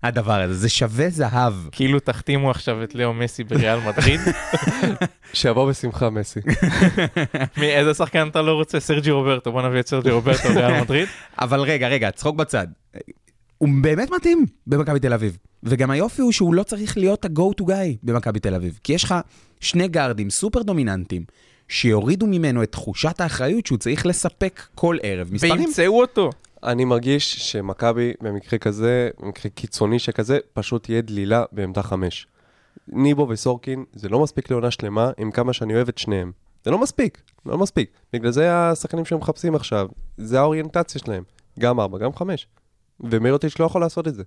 [0.04, 1.54] הדבר הזה, זה שווה זהב.
[1.72, 4.20] כאילו תחתימו עכשיו את לאו מסי בריאל מדריד.
[5.34, 6.40] שיבוא בשמחה מסי.
[7.58, 8.80] מאיזה שחקן אתה לא רוצה?
[8.80, 11.08] סרג'י רוברטו, בוא נביא את סרג'י רוברטו לריאל מדריד.
[11.40, 12.68] אבל רגע, רגע, צחוק בצד.
[13.58, 15.38] הוא באמת מתאים במכבי תל אביב.
[15.64, 18.80] וגם היופי הוא שהוא לא צריך להיות ה-go to guy במכבי תל אביב.
[18.84, 19.16] כי יש לך
[19.60, 21.24] שני גארדים סופר דומיננטיים,
[21.68, 25.34] שיורידו ממנו את תחושת האחריות שהוא צריך לספק כל ערב.
[25.34, 25.60] מספרים?
[25.60, 26.30] וימצאו אותו.
[26.64, 32.28] אני מרגיש שמכבי במקרה כזה, במקרה קיצוני שכזה, פשוט תהיה דלילה בעמדה חמש.
[32.88, 36.32] ניבו וסורקין, זה לא מספיק לעונה שלמה, עם כמה שאני אוהב את שניהם.
[36.66, 37.90] זה לא מספיק, לא מספיק.
[38.14, 39.88] בגלל זה השחקנים שהם מחפשים עכשיו,
[40.18, 41.24] זה האוריינטציה שלהם.
[41.60, 42.48] גם ארבע, גם חמש.
[43.00, 44.24] ומירוטיץ' לא יכול לעשות את זה.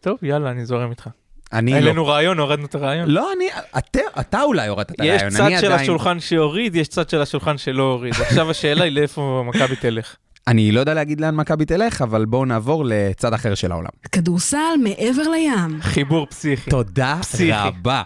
[0.00, 1.08] טוב, יאללה, אני זורם איתך.
[1.52, 1.90] אני לא.
[1.90, 3.08] לנו רעיון, הורדנו את הרעיון.
[3.08, 3.44] לא, אני,
[3.78, 5.80] אתה, אתה אולי הורדת את יש הרעיון, צד אני של עדיין...
[5.80, 8.14] השולחן שהוריד, יש צד של השולחן שלא הוריד.
[8.14, 10.16] עכשיו השאלה היא לאיפה מכבי תלך.
[10.46, 13.90] אני לא יודע להגיד לאן מכבי תלך, אבל בואו נעבור לצד אחר של העולם.
[14.12, 15.80] כדורסל מעבר לים.
[15.80, 16.70] חיבור פסיכי.
[16.70, 17.52] תודה פסיכי.
[17.52, 18.02] רבה.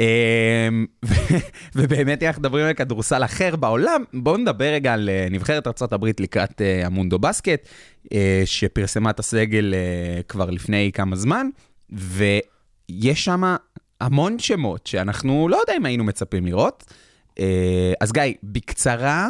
[0.00, 0.86] אמ,
[1.76, 6.62] ובאמת, אנחנו מדברים על כדורסל אחר בעולם, בואו נדבר רגע על אה, נבחרת ארה"ב לקראת
[6.62, 7.68] אה, המונדו בסקט,
[8.12, 9.74] אה, שפרסמה את הסגל
[10.28, 11.46] כבר לפני כמה זמן,
[11.90, 13.42] ויש שם
[14.00, 16.84] המון שמות שאנחנו לא יודע אם היינו מצפים לראות.
[18.00, 19.28] אז גיא, בקצרה,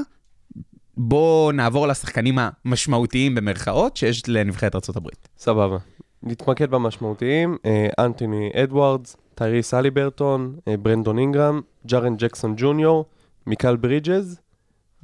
[0.97, 5.09] בואו נעבור לשחקנים המשמעותיים במרכאות שיש לנבחרת ארה"ב.
[5.39, 5.77] סבבה.
[6.23, 7.57] נתמקד במשמעותיים,
[7.99, 13.05] אנטוני אדוארדס, טייריס אליברטון, אה, ברנדון אינגרם, ג'ארן ג'קסון ג'וניור,
[13.47, 14.41] מיקל ברידג'ז,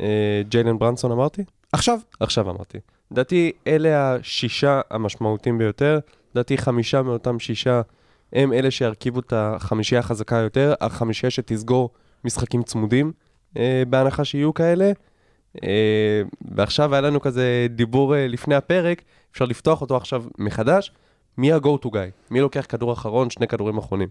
[0.00, 1.44] אה, ג'יילן ברנסון אמרתי?
[1.72, 2.78] עכשיו, עכשיו אמרתי.
[3.10, 5.98] לדעתי אלה השישה המשמעותיים ביותר,
[6.34, 7.82] לדעתי חמישה מאותם שישה
[8.32, 11.90] הם אלה שירכיבו את החמישייה החזקה יותר, החמישייה שתסגור
[12.24, 13.12] משחקים צמודים,
[13.56, 14.92] אה, בהנחה שיהיו כאלה.
[15.64, 16.22] אה,
[16.54, 20.92] ועכשיו היה לנו כזה דיבור אה, לפני הפרק, אפשר לפתוח אותו עכשיו מחדש.
[21.38, 22.30] מי ה-go to guy?
[22.30, 24.08] מי לוקח כדור אחרון, שני כדורים אחרונים?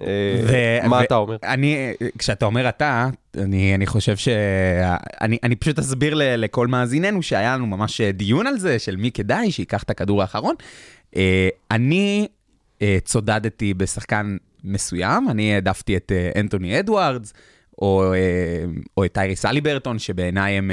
[0.00, 0.06] אה,
[0.46, 1.36] ו- מה ו- אתה אומר?
[1.44, 4.28] אני, כשאתה אומר אתה, אני, אני חושב ש...
[5.20, 9.10] אני, אני פשוט אסביר ל, לכל מאזיננו שהיה לנו ממש דיון על זה, של מי
[9.10, 10.54] כדאי שייקח את הכדור האחרון.
[11.16, 12.28] אה, אני
[12.82, 17.32] אה, צודדתי בשחקן מסוים, אני העדפתי את אנטוני אדוארדס,
[17.78, 18.14] או,
[18.96, 20.70] או את טייריס אליברטון, שבעיניי הם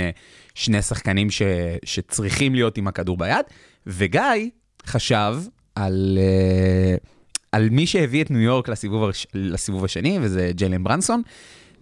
[0.55, 1.41] שני שחקנים ש,
[1.85, 3.45] שצריכים להיות עם הכדור ביד,
[3.87, 4.49] וגיא
[4.85, 5.35] חשב
[5.75, 6.17] על...
[6.21, 6.95] אה,
[7.51, 11.21] על מי שהביא את ניו יורק לסיבוב, הראש- לסיבוב השני, וזה ג'יילן ברנסון.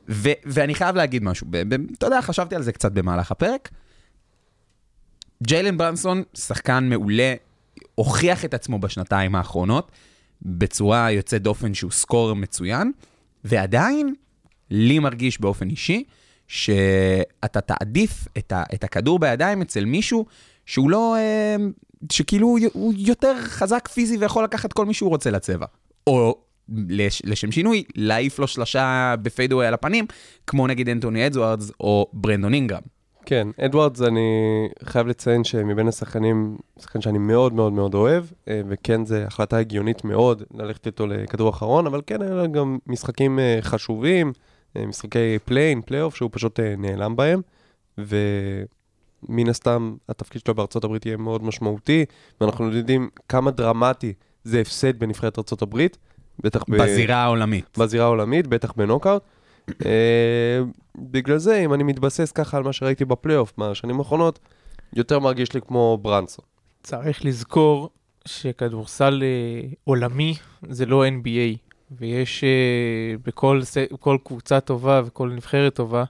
[0.09, 3.69] ו- ואני חייב להגיד משהו, ב- ב- אתה יודע, חשבתי על זה קצת במהלך הפרק.
[5.43, 7.33] ג'יילן ברנסון, שחקן מעולה,
[7.95, 9.91] הוכיח את עצמו בשנתיים האחרונות,
[10.41, 12.91] בצורה יוצאת דופן שהוא סקורר מצוין,
[13.43, 14.15] ועדיין,
[14.71, 16.03] לי מרגיש באופן אישי,
[16.47, 20.25] שאתה תעדיף את, ה- את הכדור בידיים אצל מישהו
[20.67, 21.55] שהוא לא, אה,
[22.11, 25.65] שכאילו הוא- יותר חזק פיזי ויכול לקחת כל מי שהוא רוצה לצבע.
[26.07, 26.35] או
[26.89, 30.05] לש, לשם שינוי, להעיף לו שלושה בפיידווי על הפנים,
[30.47, 32.81] כמו נגיד אנטוני אדוארדס או ברנדון אינגרם.
[33.25, 34.21] כן, אדוארדס, אני
[34.83, 40.03] חייב לציין שמבין השחקנים, שחקן שאני מאוד מאוד מאוד אוהב, אה, וכן, זו החלטה הגיונית
[40.05, 44.33] מאוד ללכת איתו לכדור אחרון, אבל כן, לו גם משחקים אה, חשובים,
[44.77, 47.41] משחקי play-in, פלייאוף, שהוא פשוט נעלם בהם,
[49.23, 52.05] ומן הסתם התפקיד שלו בארצות הברית יהיה מאוד משמעותי,
[52.41, 54.13] ואנחנו יודעים כמה דרמטי
[54.43, 55.97] זה הפסד בנבחרת ארצות הברית,
[56.39, 56.77] בטח ב...
[56.83, 57.77] בזירה העולמית.
[57.77, 59.23] בזירה העולמית, בטח בנוקאוט.
[59.85, 60.59] אה,
[60.95, 64.39] בגלל זה, אם אני מתבסס ככה על מה שראיתי בפלייאוף מהשנים האחרונות,
[64.93, 66.45] יותר מרגיש לי כמו ברנסון.
[66.83, 67.89] צריך לזכור
[68.25, 70.35] שכדורסל אה, עולמי
[70.69, 71.57] זה לא NBA,
[71.91, 73.15] ויש אה,
[73.91, 76.03] בכל קבוצה טובה וכל נבחרת טובה,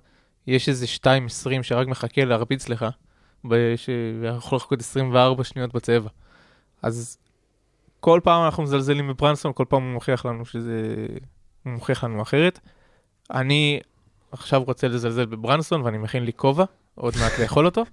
[0.47, 2.85] יש איזה 2.20 שרק מחכה להרביץ לך,
[3.75, 3.89] ש-
[4.21, 6.09] ויכול לחכות 24 שניות בצבע.
[6.81, 7.17] אז
[7.99, 11.05] כל פעם אנחנו מזלזלים בברנסון, כל פעם הוא מוכיח לנו שזה...
[11.63, 12.59] הוא מוכיח לנו אחרת.
[13.31, 13.79] אני
[14.31, 17.83] עכשיו רוצה לזלזל בברנסון ואני מכין לי כובע, עוד מעט לאכול אותו.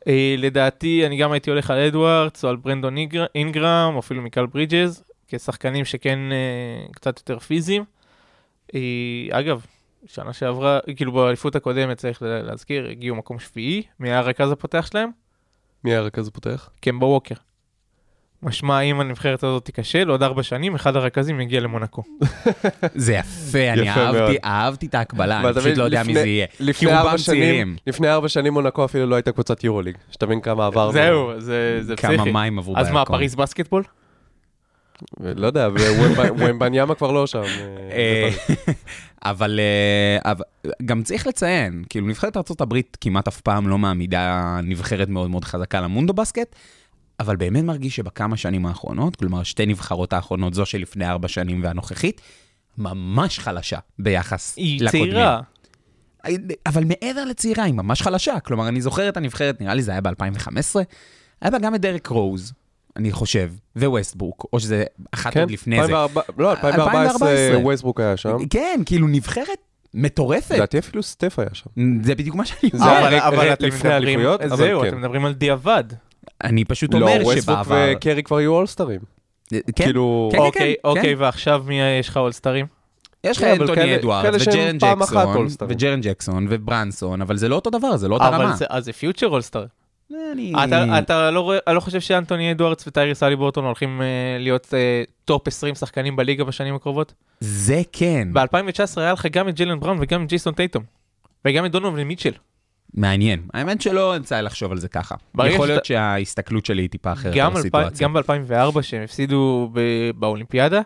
[0.00, 4.22] Uh, לדעתי, אני גם הייתי הולך על אדוארדס או על ברנדון אינגר- אינגרם, או אפילו
[4.22, 7.84] מיקל ברידג'ז, כשחקנים שכן uh, קצת יותר פיזיים.
[8.68, 8.74] Uh,
[9.30, 9.66] אגב,
[10.14, 14.86] שנה שעברה, כאילו באליפות הקודמת, צריך לה- להזכיר, הגיעו מקום שביעי, מי היה הרכז הפותח
[14.90, 15.10] שלהם?
[15.84, 16.70] מי הרכז הפותח?
[16.80, 17.34] קמבו ווקר.
[18.42, 22.02] משמע, אם הנבחרת הזאת תיכשל, עוד ארבע שנים, אחד הרכזים יגיע למונקו.
[22.94, 24.16] זה יפה, אני יפה מאוד.
[24.16, 26.46] אהבתי, אהבתי את ההקבלה, אני פשוט לא יודע מי לפני- זה יהיה.
[26.46, 27.76] כי לפני ארבע שנים.
[27.86, 29.96] לפני ארבע שנים מונקו אפילו לא הייתה קבוצת יורוליג.
[30.10, 30.92] שתבין כמה עברנו.
[30.92, 32.30] זהו, זה זה כמה פסיכי.
[32.32, 33.04] מים עברו אז מה.
[33.04, 33.82] פריז בסקטבול?
[35.20, 35.68] לא יודע,
[36.38, 37.42] ווומבניאמה כבר לא שם.
[39.24, 40.44] אה, אבל אה, אבל
[40.84, 45.80] גם צריך לציין, כאילו נבחרת ארה"ב כמעט אף פעם לא מעמידה נבחרת מאוד מאוד חזקה
[45.80, 46.56] למונדו בסקט,
[47.20, 52.20] אבל באמת מרגיש שבכמה שנים האחרונות, כלומר שתי נבחרות האחרונות, זו שלפני ארבע שנים והנוכחית,
[52.78, 55.04] ממש חלשה ביחס היא לקודמים.
[55.04, 55.40] צעירה.
[56.66, 58.40] אבל מעבר לצעירה, היא ממש חלשה.
[58.40, 60.76] כלומר, אני זוכר את הנבחרת, נראה לי זה היה ב-2015,
[61.40, 62.52] היה בה גם את דרק רוז,
[62.96, 64.84] אני חושב, וווסטברוק, או שזה
[65.14, 65.82] אחת כן, עוד לפני זה.
[65.82, 67.58] 2004 לא, 2014 2014.
[67.64, 68.36] ווסטברוק היה שם.
[68.50, 69.58] כן, כאילו נבחרת
[69.94, 70.50] מטורפת.
[70.54, 71.70] לדעתי אפילו סטף היה שם.
[72.02, 72.98] זה בדיוק מה שאני זה אומר.
[73.00, 74.88] אבל- רק- אבל רק אתם לפני מדברים- האליפויות, אבל זהו, כן.
[74.88, 75.84] אתם מדברים על דיעבד.
[76.44, 77.92] אני פשוט לא, אומר ווסטברוק שבעבר...
[77.96, 79.00] וקרי כבר יהיו אולסטרים.
[79.50, 80.28] כן, כאילו...
[80.32, 80.88] כן, אוקיי, כן.
[80.88, 82.66] אוקיי, ועכשיו מי יש לך אולסטרים?
[83.24, 85.46] יש לך כן, אבל אנטוני כאלה- אדוארדס, כאלה שהם וג'רן ג'קסון.
[85.68, 88.56] וג'רן ג'קסון, וברנסון, אבל זה לא אותו דבר, זה לא אותה אבל רמה.
[88.56, 89.66] זה- אז זה future all-star.
[90.32, 90.52] אני...
[90.64, 94.04] אתה, אתה לא, לא חושב שאנטוני אדוארדס וטייריס הליברטון הולכים אה,
[94.42, 94.70] להיות אה,
[95.24, 97.12] top 20 שחקנים בליגה בשנים הקרובות?
[97.40, 98.28] זה כן.
[98.32, 98.40] ב-2019
[99.00, 100.82] היה לך גם את ג'לן בראון וגם את ג'ייסון טייטום.
[101.44, 102.32] וגם את דונובן מיטשל.
[102.94, 103.42] מעניין.
[103.54, 105.14] האמת שלא יצא לי לחשוב על זה ככה.
[105.46, 108.04] יכול להיות שאתה- שההסתכלות שלי היא טיפה אחרת גם, על הסיטואציה.
[108.08, 110.80] גם ב-2004 שהם הפסידו ב- באולימפיאדה,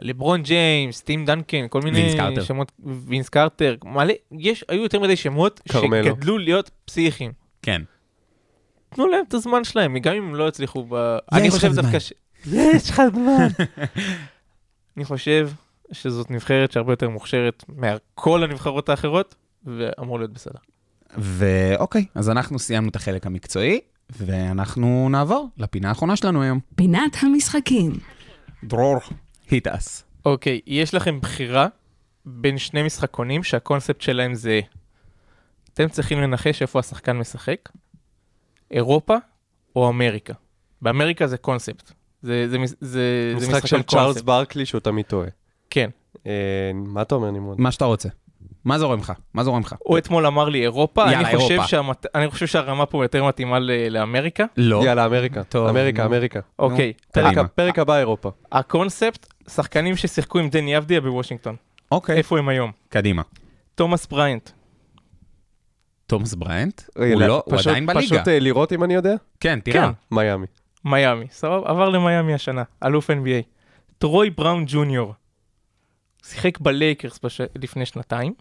[0.00, 2.42] לברון ג'יימס, טים דנקן, כל מיני וינס קרטר.
[2.44, 2.72] שמות,
[3.06, 6.04] וינס קרטר, מלא, יש, היו יותר מדי שמות קרמלו.
[6.04, 7.32] שגדלו להיות פסיכיים.
[7.62, 7.82] כן.
[8.94, 11.16] תנו להם את הזמן שלהם, גם אם הם לא יצליחו ב...
[11.32, 11.72] אני חושב.
[11.72, 12.12] דווקא ש...
[12.46, 13.48] יש לך זמן.
[14.96, 15.50] אני חושב
[15.92, 19.34] שזאת נבחרת שהרבה יותר מוכשרת מכל הנבחרות האחרות,
[19.64, 20.58] ואמור להיות בסדר.
[21.16, 23.80] ואוקיי, אז אנחנו סיימנו את החלק המקצועי,
[24.10, 26.60] ואנחנו נעבור לפינה האחרונה שלנו היום.
[26.76, 27.92] פינת המשחקים.
[28.64, 28.98] דרור,
[29.46, 30.02] hit us.
[30.24, 31.66] אוקיי, יש לכם בחירה
[32.26, 34.60] בין שני משחקונים שהקונספט שלהם זה...
[35.74, 37.68] אתם צריכים לנחש איפה השחקן משחק,
[38.74, 39.16] אירופה
[39.76, 40.32] או אמריקה.
[40.82, 41.92] באמריקה זה קונספט.
[42.22, 44.22] זה, זה, זה, זה משחק של צ'ארלס.
[44.22, 45.28] ברקלי שהוא תמיד טועה.
[45.70, 45.90] כן.
[46.26, 46.32] אה,
[46.74, 47.60] מה אתה אומר, נמרוד?
[47.60, 48.08] מה שאתה רוצה.
[48.64, 49.12] מה זורם לך?
[49.34, 49.74] מה זורם לך?
[49.78, 51.68] הוא אתמול אמר לי אירופה, יאללה, אני, חושב אירופה.
[51.68, 52.06] שהמת...
[52.14, 53.70] אני חושב שהרמה פה יותר מתאימה ל...
[53.90, 54.44] לאמריקה.
[54.56, 54.82] לא.
[54.84, 55.44] יאללה, אמריקה.
[55.44, 56.08] טוב, אמריקה, נו.
[56.08, 56.40] אמריקה.
[56.58, 56.92] אוקיי.
[57.12, 58.30] פרק- פרק הבא אירופה.
[58.52, 61.56] הקונספט, שחקנים ששיחקו עם דני אבדיה בוושינגטון.
[61.92, 62.70] אוקיי, איפה הם היום?
[62.88, 63.22] קדימה.
[63.74, 64.50] תומאס בריינט.
[66.06, 66.82] תומאס בריינט?
[66.96, 68.06] הוא לא, הוא פשוט- עדיין בליגה.
[68.06, 69.14] פשוט אה, לראות אם אני יודע?
[69.40, 69.86] כן, תראה.
[69.86, 69.92] כן.
[70.16, 70.46] מיאמי.
[70.84, 73.42] מיאמי, סבבה, עבר למיאמי השנה, אלוף NBA.
[73.98, 75.14] טרוי בראון ג'וניור,
[76.26, 77.40] שיחק בלייקרס בש...
[77.56, 78.32] לפני שנתיים.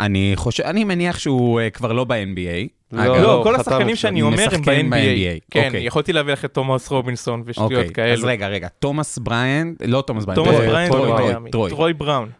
[0.00, 2.68] אני חושב, אני מניח שהוא אה, כבר לא ב-NBA.
[2.92, 3.96] לא, אגב, לא, לא, כל השחקנים.
[3.96, 4.90] שאני אומר הם ב-NBA.
[4.90, 5.86] ב-NBA, כן, אוקיי.
[5.86, 8.28] יכולתי להביא לך את תומאס רובינסון ושטויות אוקיי, אז כאלו.
[8.28, 11.50] רגע, רגע, תומאס בריינט, לא תומאס בריינט, תומאס טרוי, בריינט טרוי, טרוי.
[11.50, 11.70] טרוי.
[11.70, 12.30] טרוי בראון,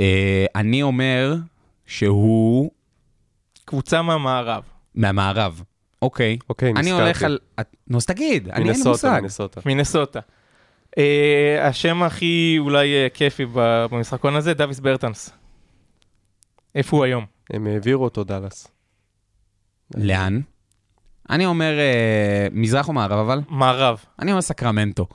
[0.00, 1.34] אה, אני אומר
[1.86, 2.70] שהוא
[3.70, 4.62] קבוצה מהמערב.
[4.94, 5.62] מהמערב.
[6.02, 6.38] אוקיי.
[6.48, 7.02] אוקיי, אני נזכרתי.
[7.02, 7.38] הולך על...
[7.88, 9.18] נו, אז תגיד, אני אין לי מינסוטה, מושג.
[9.20, 9.60] מינסוטה.
[9.66, 10.20] מינסוטה.
[10.98, 15.30] אה, השם הכי אולי אה, כיפי במשחקון הזה, דוויס ברטנס.
[16.74, 17.24] איפה הוא היום?
[17.50, 18.68] הם העבירו אותו דאלאס.
[19.96, 20.40] לאן?
[21.30, 23.40] אני אומר אה, מזרח או מערב, אבל?
[23.48, 24.04] מערב.
[24.18, 25.06] אני אומר סקרמנטו.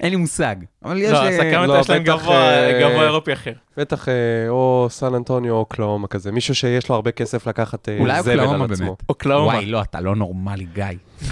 [0.00, 0.56] אין לי מושג.
[0.84, 1.12] אבל יש...
[1.12, 3.52] לא, הסקרמנטו לא, יש להם גבוה אה, גבוה אירופי אחר.
[3.76, 4.14] בטח אה,
[4.48, 6.32] או סן אנטוניו או אוקלהומה כזה.
[6.32, 8.86] מישהו שיש לו הרבה כסף לקחת אה, אולי זבל אוקלהומה על עצמו.
[8.86, 9.02] באמת.
[9.08, 9.52] אוקלהומה.
[9.52, 10.84] וואי, לא, אתה לא נורמלי, גיא.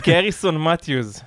[0.06, 1.22] גריסון מתיוז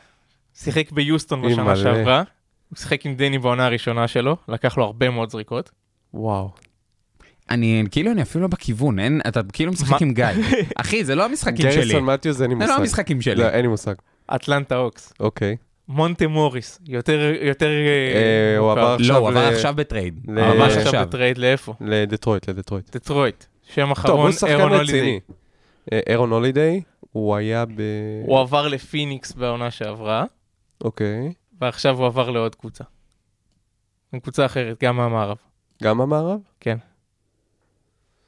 [0.53, 1.75] שיחק ביוסטון בשנה.
[1.75, 2.23] שעברה.
[2.69, 5.71] הוא שיחק עם דני בעונה הראשונה שלו, לקח לו הרבה מאוד זריקות.
[6.13, 6.51] וואו.
[7.49, 10.01] אני, כאילו, אני אפילו לא בכיוון, אין, אתה כאילו משחק?
[10.01, 10.25] עם גיא.
[10.75, 11.75] אחי, זה לא המשחקים שלי.
[11.75, 12.73] גריסון מתיוס אין לי זה מושג.
[12.73, 13.35] לא המשחקים שלי.
[13.35, 13.93] לא, אין לי מושג.
[14.35, 15.13] אטלנטה הוקס.
[15.19, 15.55] אוקיי.
[15.87, 17.67] מונטה מוריס, יותר, יותר...
[17.69, 18.81] אה, הוא מוכר.
[18.81, 20.19] עבר לא, עכשיו הוא עבר ל- עכשיו בטרייד.
[20.27, 21.05] ל- ממש עכשיו.
[21.07, 21.73] בטרייד לאיפה?
[21.81, 22.95] לדטרויט, לדטרויט.
[22.95, 23.43] דטרויט.
[23.73, 25.19] שם אחרון, הוא אירון הולידיי.
[25.93, 26.81] אה, אירון הולידיי,
[27.11, 27.81] הוא היה ב...
[28.25, 30.25] הוא עבר לפיניקס בעונה שעברה,
[30.83, 31.33] אוקיי.
[31.61, 32.83] ועכשיו הוא עבר לעוד קבוצה.
[34.21, 35.37] קבוצה אחרת, גם מהמערב.
[35.83, 36.39] גם המערב?
[36.59, 36.77] כן.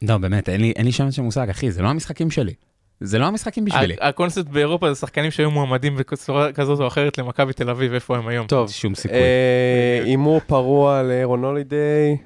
[0.01, 2.53] לא, באמת, אין לי, אין לי שם איזה מושג, אחי, זה לא המשחקים שלי.
[3.00, 3.96] זה לא המשחקים בשבילי.
[4.02, 8.28] הקונספט באירופה זה שחקנים שהיו מועמדים בצורה כזאת או אחרת למכבי תל אביב, איפה הם
[8.28, 8.48] היום.
[8.48, 8.70] טוב.
[8.70, 9.18] שום סיכוי.
[9.18, 12.18] אה, הימור פרוע לאירון הולידיי.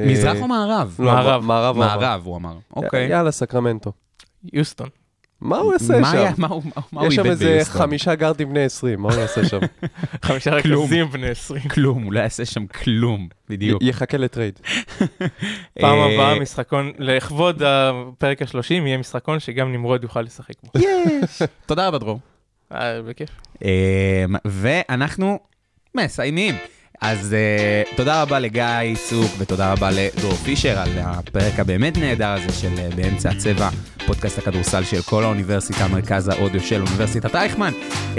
[0.00, 0.96] אה, מזרח או מערב?
[0.98, 1.44] לא, מערב.
[1.44, 1.76] מערב.
[1.76, 1.96] הוא אמר.
[1.98, 2.54] מערב, הוא אמר.
[2.76, 3.08] אוקיי.
[3.08, 3.92] יאללה, סקרמנטו.
[4.52, 4.88] יוסטון.
[5.40, 6.32] מה הוא יעשה שם?
[6.38, 6.62] מה הוא
[6.92, 7.60] מה הוא יש שם איבד איזה?
[7.64, 9.58] חמישה גארדים בני 20, מה הוא יעשה שם?
[10.24, 10.50] חמישה.
[10.50, 11.60] רכזים בני 20.
[11.74, 13.82] כלום, הוא לא יעשה שם כלום, בדיוק.
[13.82, 14.60] י- יחכה לטרייד.
[15.80, 20.80] פעם אה, הבאה משחקון, לכבוד הפרק ה-30 יהיה משחקון שגם נמרוד יוכל לשחק בו.
[20.80, 21.42] יש.
[21.66, 22.20] תודה רבה, דרור.
[22.74, 23.30] אה, בכיף.
[23.62, 23.68] אמ,
[24.44, 25.38] ואנחנו
[25.94, 26.54] מסיימים.
[27.00, 27.36] אז
[27.88, 28.64] uh, תודה רבה לגיא
[29.08, 33.68] צוק ותודה רבה לדרור פישר על הפרק הבאמת נהדר הזה של uh, באמצע הצבע,
[34.06, 37.72] פודקאסט הכדורסל של כל האוניברסיטה, מרכז האודיו של אוניברסיטת רייכמן.
[38.14, 38.18] Uh,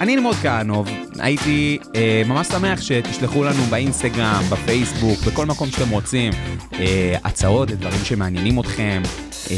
[0.00, 6.32] אני נמרוד כהנוב, הייתי uh, ממש שמח שתשלחו לנו באינסטגרם, בפייסבוק, בכל מקום שאתם רוצים,
[6.72, 6.76] uh,
[7.24, 9.02] הצעות לדברים שמעניינים אתכם.
[9.46, 9.50] Uh,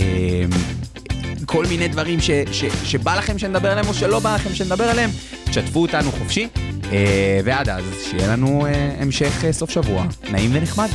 [1.47, 5.11] כל מיני דברים ש, ש, שבא לכם שנדבר עליהם או שלא בא לכם שנדבר עליהם,
[5.45, 6.49] תשתפו אותנו חופשי.
[6.93, 10.89] אה, ועד אז, שיהיה לנו אה, המשך אה, סוף שבוע נעים ונחמד.